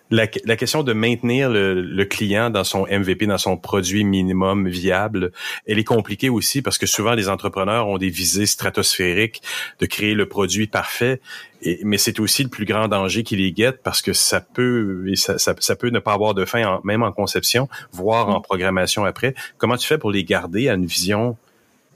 La, 0.10 0.28
la, 0.46 0.56
question 0.56 0.84
de 0.84 0.94
maintenir 0.94 1.50
le, 1.50 1.74
le, 1.82 2.06
client 2.06 2.50
dans 2.50 2.64
son 2.64 2.86
MVP, 2.88 3.26
dans 3.26 3.38
son 3.38 3.58
produit 3.58 4.04
minimum 4.04 4.68
viable, 4.68 5.32
elle 5.66 5.80
est 5.80 5.84
compliquée 5.84 6.30
aussi 6.30 6.62
parce 6.62 6.78
que 6.78 6.86
souvent 6.86 7.14
les 7.14 7.30
entrepreneurs 7.30 7.88
ont 7.88 7.98
des 7.98 8.10
visées 8.10 8.46
stratosphériques 8.46 9.42
de 9.80 9.86
créer 9.86 10.14
le 10.14 10.28
produit 10.28 10.68
parfait, 10.68 11.20
et, 11.62 11.80
mais 11.84 11.98
c'est 11.98 12.20
aussi 12.20 12.44
le 12.44 12.50
plus 12.50 12.66
grand 12.66 12.88
danger 12.88 13.24
qui 13.24 13.36
les 13.36 13.52
guette 13.52 13.82
parce 13.84 14.02
que 14.02 14.14
ça 14.14 14.42
peut 14.42 15.04
ça, 15.16 15.38
ça, 15.38 15.56
ça 15.60 15.76
peut 15.76 15.90
ne 15.90 16.00
pas 16.00 16.14
avoir 16.14 16.34
de 16.34 16.46
fin, 16.46 16.80
même 16.84 17.04
en 17.04 17.12
conception, 17.12 17.68
voire 17.92 18.30
en 18.30 18.40
mm. 18.40 18.44
programmation 18.44 19.06
après. 19.06 19.36
Comment 19.58 19.78
tu 19.78 19.88
fais 19.88 19.98
pour 19.98 20.12
les 20.12 20.24
garder 20.24 20.70
à 20.70 20.74
une 20.74 20.86
vision 20.86 21.38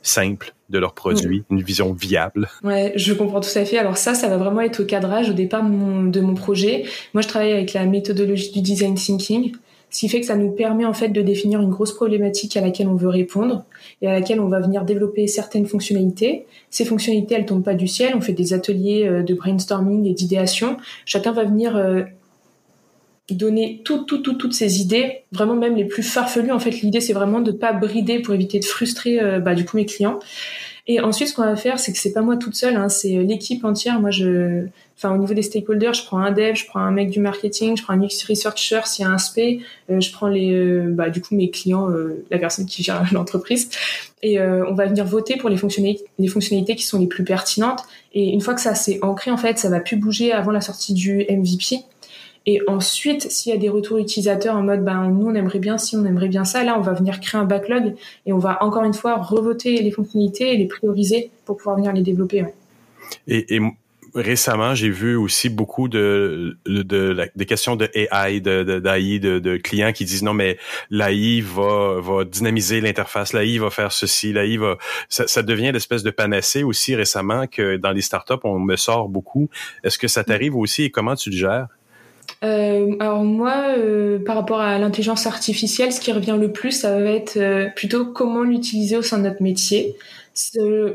simple 0.02 0.54
de 0.70 0.80
leurs 0.80 0.94
produits, 0.94 1.44
une 1.52 1.62
vision 1.62 1.94
viable. 1.94 2.50
Ouais, 2.64 2.94
je 2.96 3.14
comprends 3.14 3.42
tout 3.42 3.50
à 3.56 3.66
fait. 3.66 3.78
Alors 3.78 3.98
ça, 3.98 4.14
ça 4.14 4.30
va 4.30 4.38
vraiment 4.38 4.62
être 4.62 4.82
au 4.82 4.86
cadrage 4.86 5.30
au 5.30 5.34
départ 5.34 5.64
de 5.64 5.70
mon, 5.70 6.04
de 6.04 6.22
mon 6.22 6.34
projet. 6.34 6.86
Moi, 7.14 7.22
je 7.22 7.28
travaille 7.28 7.52
avec 7.52 7.74
la 7.74 7.86
méthodologie 7.86 8.52
du 8.52 8.62
design 8.62 8.96
thinking, 8.96 9.52
ce 9.92 10.00
qui 10.00 10.10
fait 10.10 10.22
que 10.22 10.26
ça 10.26 10.38
nous 10.38 10.52
permet 10.52 10.86
en 10.86 10.94
fait 10.94 11.10
de 11.10 11.22
définir 11.22 11.62
une 11.62 11.70
grosse 11.70 11.94
problématique 11.94 12.56
à 12.56 12.62
laquelle 12.62 12.88
on 12.88 12.96
veut 12.96 13.10
répondre 13.10 13.66
et 14.02 14.08
à 14.08 14.14
laquelle 14.14 14.40
on 14.40 14.48
va 14.48 14.62
venir 14.62 14.86
développer 14.86 15.28
certaines 15.28 15.66
fonctionnalités. 15.66 16.46
Ces 16.70 16.86
fonctionnalités, 16.86 17.36
elles 17.36 17.46
tombent 17.46 17.64
pas 17.64 17.74
du 17.74 17.88
ciel. 17.88 18.14
On 18.16 18.22
fait 18.22 18.32
des 18.32 18.54
ateliers 18.54 19.06
euh, 19.06 19.22
de 19.22 19.34
brainstorming 19.34 20.06
et 20.06 20.14
d'idéation. 20.14 20.78
Chacun 21.06 21.34
va 21.34 21.44
venir 21.44 21.76
euh, 21.76 22.04
donner 23.36 23.82
tout, 23.84 24.04
tout, 24.04 24.20
tout, 24.20 24.34
toutes 24.34 24.54
ces 24.54 24.82
idées, 24.82 25.24
vraiment 25.32 25.56
même 25.56 25.76
les 25.76 25.86
plus 25.86 26.04
farfelues. 26.04 26.52
En 26.52 26.60
fait, 26.60 26.82
l'idée, 26.82 27.02
c'est 27.02 27.14
vraiment 27.14 27.40
de 27.40 27.52
pas 27.52 27.74
brider 27.74 28.20
pour 28.20 28.34
éviter 28.34 28.60
de 28.60 28.66
frustrer 28.66 29.22
euh, 29.22 29.40
bah, 29.40 29.56
du 29.56 29.66
coup 29.66 29.78
mes 29.78 29.86
clients. 29.86 30.20
Et 30.88 31.00
ensuite, 31.00 31.30
ce 31.30 31.36
qu'on 31.36 31.44
va 31.44 31.56
faire, 31.56 31.80
c'est 31.80 31.94
que 31.94 32.00
c'est 32.00 32.12
pas 32.12 32.22
moi 32.22 32.38
toute 32.38 32.56
seule, 32.56 32.76
hein, 32.76 32.90
c'est 32.90 33.16
euh, 33.16 33.24
l'équipe 33.24 33.64
entière. 33.64 34.00
Moi, 34.00 34.10
je, 34.10 34.66
enfin, 34.98 35.14
au 35.14 35.18
niveau 35.18 35.34
des 35.34 35.44
stakeholders, 35.44 35.94
je 35.94 36.06
prends 36.06 36.20
un 36.20 36.32
dev, 36.32 36.56
je 36.56 36.66
prends 36.66 36.80
un 36.80 36.92
mec 36.92 37.10
du 37.10 37.20
marketing, 37.20 37.78
je 37.78 37.84
prends 37.84 37.94
un 37.94 38.02
UX 38.02 38.26
researcher 38.28 38.82
s'il 38.86 39.06
y 39.06 39.08
a 39.08 39.12
un 39.12 39.18
SP, 39.20 39.62
euh, 39.90 40.00
je 40.00 40.12
prends 40.12 40.28
les, 40.28 40.82
bah, 40.88 41.10
du 41.10 41.22
coup, 41.22 41.36
mes 41.36 41.50
clients, 41.50 41.88
la 42.32 42.40
personne 42.40 42.66
qui 42.66 42.84
gère 42.84 43.06
l'entreprise, 43.14 43.70
et 44.24 44.40
on 44.40 44.74
va 44.74 44.86
venir 44.86 45.06
voter 45.06 45.38
pour 45.38 45.50
les 45.50 45.58
fonctionnalités, 45.58 46.06
les 46.20 46.28
fonctionnalités 46.28 46.76
qui 46.76 46.84
sont 46.84 47.00
les 47.00 47.08
plus 47.08 47.24
pertinentes. 47.24 47.84
Et 48.14 48.30
une 48.30 48.42
fois 48.42 48.54
que 48.54 48.62
ça 48.62 48.76
s'est 48.76 49.00
ancré, 49.02 49.32
en 49.32 49.38
fait, 49.38 49.58
ça 49.58 49.70
va 49.70 49.80
plus 49.80 49.96
bouger 49.96 50.32
avant 50.32 50.52
la 50.52 50.62
sortie 50.62 50.94
du 50.94 51.26
MVP. 51.30 51.84
Et 52.46 52.62
ensuite, 52.68 53.32
s'il 53.32 53.52
y 53.52 53.56
a 53.56 53.60
des 53.60 53.70
retours 53.70 53.98
utilisateurs 53.98 54.56
en 54.56 54.64
mode, 54.64 54.84
ben, 54.84 55.10
nous, 55.10 55.28
on 55.28 55.36
aimerait 55.36 55.60
bien 55.60 55.78
si 55.78 55.96
on 55.96 56.06
aimerait 56.06 56.28
bien 56.28 56.44
ça, 56.44 56.64
là, 56.64 56.76
on 56.78 56.82
va 56.82 56.94
venir 56.94 57.20
créer 57.20 57.40
un 57.40 57.46
backlog 57.46 57.94
et 58.26 58.34
on 58.34 58.40
va 58.40 58.64
encore 58.64 58.84
une 58.84 58.96
fois 58.96 59.18
revoter 59.18 59.82
les 59.82 59.92
fonctionnalités 59.92 60.54
et 60.54 60.58
les 60.58 60.68
prioriser 60.68 61.30
pour 61.46 61.58
pouvoir 61.58 61.76
venir 61.76 61.94
les 61.94 62.02
développer. 62.02 62.46
Et, 63.28 63.56
et 63.56 63.62
récemment, 64.16 64.76
j'ai 64.76 64.90
vu 64.90 65.16
aussi 65.16 65.50
beaucoup 65.50 65.88
de, 65.88 66.58
de, 66.66 67.30
des 67.36 67.46
questions 67.46 67.76
de 67.76 67.90
AI, 67.94 68.42
de, 68.42 68.80
d'AI, 68.80 69.20
de, 69.20 69.40
de, 69.40 69.58
clients 69.58 69.92
qui 69.92 70.06
disent 70.06 70.24
non, 70.24 70.34
mais 70.34 70.58
l'AI 70.90 71.42
va, 71.42 72.00
va 72.02 72.26
dynamiser 72.26 72.82
l'interface, 72.82 73.34
l'AI 73.34 73.58
va 73.58 73.70
faire 73.70 73.92
ceci, 73.92 74.34
l'AI 74.34 74.58
va. 74.58 74.78
Ça, 75.10 75.28
ça 75.28 75.44
devient 75.44 75.72
l'espèce 75.72 76.04
de 76.04 76.12
panacée 76.12 76.64
aussi 76.64 76.96
récemment 76.96 77.48
que 77.48 77.78
dans 77.78 77.92
les 77.92 78.02
startups, 78.02 78.34
on 78.44 78.60
me 78.60 78.76
sort 78.76 79.10
beaucoup. 79.10 79.50
Est-ce 79.84 79.98
que 79.98 80.08
ça 80.08 80.24
t'arrive 80.24 80.56
aussi 80.56 80.84
et 80.84 80.90
comment 80.90 81.16
tu 81.16 81.30
le 81.30 81.38
gères? 81.38 81.68
Euh, 82.44 82.96
alors 83.00 83.24
moi, 83.24 83.76
euh, 83.78 84.24
par 84.24 84.36
rapport 84.36 84.62
à 84.62 84.80
l'intelligence 84.80 85.28
artificielle, 85.28 85.94
ce 85.94 86.02
qui 86.02 86.12
revient 86.12 86.38
le 86.40 86.52
plus, 86.52 86.72
ça 86.72 87.00
va 87.00 87.12
être 87.12 87.38
euh, 87.38 87.68
plutôt 87.76 88.06
comment 88.06 88.42
l'utiliser 88.42 88.98
au 88.98 89.04
sein 89.04 89.20
de 89.20 89.24
notre 89.24 89.44
métier. 89.44 89.96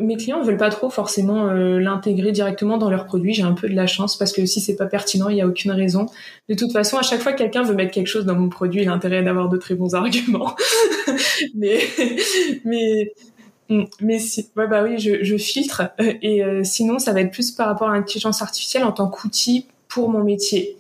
mes 0.01 0.17
clients 0.17 0.43
veulent 0.43 0.57
pas 0.57 0.71
trop 0.71 0.91
forcément 0.91 1.53
l'intégrer 1.53 2.33
directement 2.33 2.79
dans 2.79 2.91
leurs 2.91 3.07
produits. 3.07 3.33
J'ai 3.33 3.43
un 3.43 3.53
peu 3.53 3.69
de 3.69 3.75
la 3.75 3.87
chance 3.87 4.17
parce 4.17 4.33
que 4.33 4.45
si 4.45 4.61
c'est 4.61 4.77
pas 4.77 4.87
pertinent, 4.87 5.29
il 5.29 5.37
n'y 5.37 5.43
a 5.43 5.47
aucune 5.47 5.71
raison. 5.71 6.07
De 6.49 6.55
toute 6.55 6.73
façon, 6.73 6.97
à 6.97 7.03
chaque 7.03 7.21
fois 7.21 7.33
que 7.33 7.39
quelqu'un 7.39 7.63
veut 7.63 7.75
mettre 7.75 7.93
quelque 7.93 8.09
chose 8.09 8.25
dans 8.25 8.35
mon 8.35 8.49
produit, 8.49 8.83
il 8.83 8.89
a 8.89 8.93
intérêt 8.93 9.23
d'avoir 9.23 9.49
de 9.49 9.57
très 9.57 9.75
bons 9.75 9.95
arguments. 9.95 10.57
mais 11.55 11.81
mais 12.65 13.13
mais 14.01 14.19
si, 14.19 14.49
ouais, 14.57 14.67
bah 14.67 14.83
oui, 14.83 14.99
je, 14.99 15.23
je 15.23 15.37
filtre. 15.37 15.91
Et 16.01 16.43
sinon, 16.65 16.99
ça 16.99 17.13
va 17.13 17.21
être 17.21 17.31
plus 17.31 17.53
par 17.53 17.69
rapport 17.69 17.89
à 17.89 17.95
l'intelligence 17.95 18.43
artificielle 18.43 18.85
en 18.85 18.93
tant 18.93 19.09
qu'outil 19.09 19.67
pour 19.89 20.09
mon 20.09 20.25
métier. 20.25 20.77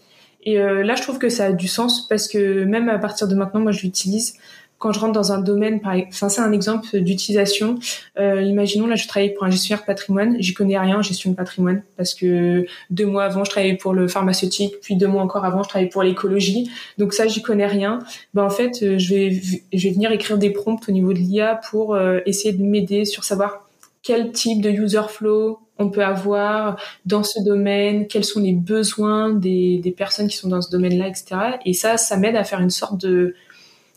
Et 0.46 0.58
euh, 0.58 0.82
là, 0.82 0.94
je 0.94 1.02
trouve 1.02 1.18
que 1.18 1.28
ça 1.28 1.46
a 1.46 1.52
du 1.52 1.68
sens 1.68 2.08
parce 2.08 2.28
que 2.28 2.64
même 2.64 2.88
à 2.88 2.98
partir 2.98 3.28
de 3.28 3.34
maintenant, 3.34 3.60
moi, 3.60 3.72
je 3.72 3.82
l'utilise 3.82 4.38
quand 4.78 4.92
je 4.92 5.00
rentre 5.00 5.12
dans 5.12 5.32
un 5.32 5.38
domaine, 5.38 5.80
par 5.80 5.94
enfin 6.08 6.28
c'est 6.28 6.40
un 6.40 6.52
exemple 6.52 7.00
d'utilisation. 7.00 7.78
Euh, 8.18 8.42
imaginons 8.42 8.86
là, 8.86 8.94
je 8.94 9.08
travaille 9.08 9.32
pour 9.32 9.44
un 9.44 9.50
gestionnaire 9.50 9.84
patrimoine, 9.84 10.36
j'y 10.38 10.52
connais 10.52 10.78
rien 10.78 10.98
en 10.98 11.02
gestion 11.02 11.30
de 11.30 11.36
patrimoine 11.36 11.82
parce 11.96 12.14
que 12.14 12.66
deux 12.90 13.06
mois 13.06 13.24
avant, 13.24 13.44
je 13.44 13.50
travaillais 13.50 13.76
pour 13.76 13.94
le 13.94 14.06
pharmaceutique, 14.06 14.74
puis 14.82 14.96
deux 14.96 15.06
mois 15.06 15.22
encore 15.22 15.44
avant, 15.44 15.62
je 15.62 15.68
travaillais 15.68 15.90
pour 15.90 16.02
l'écologie. 16.02 16.70
Donc 16.98 17.14
ça, 17.14 17.26
j'y 17.26 17.42
connais 17.42 17.66
rien. 17.66 18.00
Ben 18.34 18.44
en 18.44 18.50
fait, 18.50 18.82
euh, 18.82 18.98
je 18.98 19.14
vais 19.14 19.40
je 19.72 19.88
vais 19.88 19.94
venir 19.94 20.12
écrire 20.12 20.36
des 20.36 20.50
prompts 20.50 20.86
au 20.88 20.92
niveau 20.92 21.12
de 21.12 21.18
l'IA 21.18 21.60
pour 21.70 21.94
euh, 21.94 22.20
essayer 22.26 22.52
de 22.52 22.62
m'aider 22.62 23.04
sur 23.06 23.24
savoir 23.24 23.66
quel 24.02 24.32
type 24.32 24.60
de 24.60 24.70
user 24.70 25.02
flow 25.08 25.58
on 25.78 25.90
peut 25.90 26.04
avoir 26.04 26.80
dans 27.04 27.22
ce 27.22 27.42
domaine, 27.42 28.06
quels 28.06 28.24
sont 28.24 28.40
les 28.40 28.52
besoins 28.52 29.30
des, 29.30 29.78
des 29.78 29.90
personnes 29.90 30.28
qui 30.28 30.36
sont 30.36 30.48
dans 30.48 30.62
ce 30.62 30.70
domaine-là, 30.70 31.08
etc. 31.08 31.36
Et 31.64 31.74
ça, 31.74 31.96
ça 31.96 32.16
m'aide 32.16 32.36
à 32.36 32.44
faire 32.44 32.60
une 32.60 32.70
sorte 32.70 32.98
de 32.98 33.34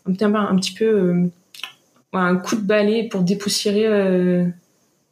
un, 0.06 0.36
un 0.36 0.56
petit 0.56 0.74
peu 0.74 0.86
euh, 0.86 1.30
un 2.14 2.36
coup 2.38 2.56
de 2.56 2.62
balai 2.62 3.08
pour 3.08 3.22
dépoussiérer, 3.22 3.86
euh, 3.88 4.46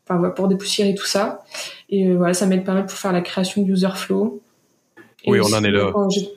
enfin, 0.08 0.30
pour 0.30 0.48
dépoussiérer 0.48 0.96
tout 0.96 1.06
ça. 1.06 1.44
Et 1.90 2.08
euh, 2.08 2.16
voilà, 2.18 2.34
ça 2.34 2.46
m'aide 2.46 2.64
pas 2.66 2.74
mal 2.74 2.86
pour 2.86 2.98
faire 2.98 3.14
la 3.14 3.22
création 3.22 3.62
de 3.62 3.72
user 3.72 3.90
flow. 3.96 4.42
oui, 5.26 5.40
on 5.42 5.54
en 5.54 5.64
est 5.64 5.72
là. 5.72 5.92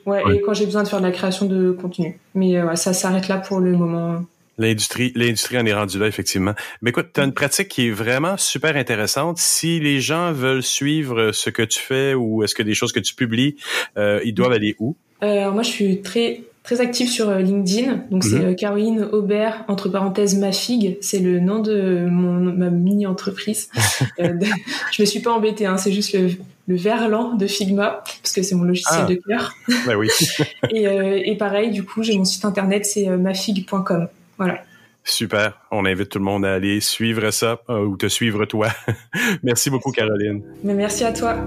ouais, 0.05 0.23
Et 0.35 0.41
quand 0.41 0.53
j'ai 0.53 0.65
besoin 0.65 0.83
de 0.83 0.87
faire 0.87 0.99
de 0.99 1.05
la 1.05 1.11
création 1.11 1.45
de 1.45 1.71
contenu. 1.71 2.19
Mais 2.35 2.55
ça 2.75 2.93
s'arrête 2.93 3.27
là 3.27 3.37
pour 3.37 3.59
le 3.59 3.71
moment. 3.71 4.23
L'industrie, 4.61 5.11
l'industrie 5.15 5.57
en 5.57 5.65
est 5.65 5.73
rendue 5.73 5.97
là, 5.97 6.05
effectivement. 6.05 6.53
Mais 6.83 6.91
écoute, 6.91 7.07
tu 7.15 7.19
as 7.19 7.23
une 7.23 7.33
pratique 7.33 7.67
qui 7.67 7.87
est 7.87 7.91
vraiment 7.91 8.37
super 8.37 8.75
intéressante. 8.75 9.39
Si 9.39 9.79
les 9.79 9.99
gens 9.99 10.31
veulent 10.33 10.61
suivre 10.61 11.31
ce 11.31 11.49
que 11.49 11.63
tu 11.63 11.79
fais 11.79 12.13
ou 12.13 12.43
est-ce 12.43 12.53
que 12.53 12.61
des 12.61 12.75
choses 12.75 12.91
que 12.91 12.99
tu 12.99 13.15
publies, 13.15 13.55
euh, 13.97 14.21
ils 14.23 14.33
doivent 14.33 14.51
aller 14.51 14.75
où? 14.77 14.95
Euh, 15.23 15.49
moi, 15.51 15.63
je 15.63 15.69
suis 15.69 16.01
très 16.01 16.43
très 16.61 16.79
active 16.79 17.09
sur 17.09 17.27
euh, 17.27 17.39
LinkedIn. 17.39 18.03
Donc 18.11 18.23
c'est 18.23 18.37
mhm. 18.37 18.55
Caroline 18.55 19.09
Aubert 19.11 19.65
entre 19.67 19.89
parenthèses 19.89 20.37
ma 20.37 20.51
figue, 20.51 20.99
c'est 21.01 21.17
le 21.17 21.39
nom 21.39 21.57
de 21.57 22.05
mon 22.07 22.33
ma 22.33 22.69
mini 22.69 23.07
entreprise. 23.07 23.69
je 24.19 25.01
me 25.01 25.05
suis 25.07 25.21
pas 25.21 25.31
embêtée, 25.31 25.65
hein, 25.65 25.77
c'est 25.77 25.91
juste 25.91 26.13
le, 26.13 26.29
le 26.67 26.75
verlan 26.75 27.33
de 27.33 27.47
Figma 27.47 28.03
parce 28.21 28.33
que 28.33 28.43
c'est 28.43 28.53
mon 28.53 28.65
logiciel 28.65 28.99
ah. 29.01 29.05
de 29.05 29.15
cœur. 29.15 29.55
Bah 29.87 29.93
oui. 29.97 30.09
et, 30.69 31.31
et 31.31 31.35
pareil, 31.35 31.71
du 31.71 31.83
coup, 31.83 32.03
j'ai 32.03 32.15
mon 32.15 32.25
site 32.25 32.45
internet, 32.45 32.85
c'est 32.85 33.07
mafig.com. 33.07 34.07
Voilà. 34.41 34.63
Super. 35.03 35.53
On 35.69 35.85
invite 35.85 36.09
tout 36.09 36.17
le 36.17 36.25
monde 36.25 36.45
à 36.45 36.53
aller 36.53 36.79
suivre 36.81 37.29
ça 37.29 37.61
euh, 37.69 37.85
ou 37.85 37.95
te 37.95 38.07
suivre 38.07 38.45
toi. 38.45 38.69
merci 39.43 39.69
beaucoup, 39.69 39.91
Caroline. 39.91 40.41
Mais 40.63 40.73
merci 40.73 41.03
à 41.03 41.13
toi. 41.13 41.37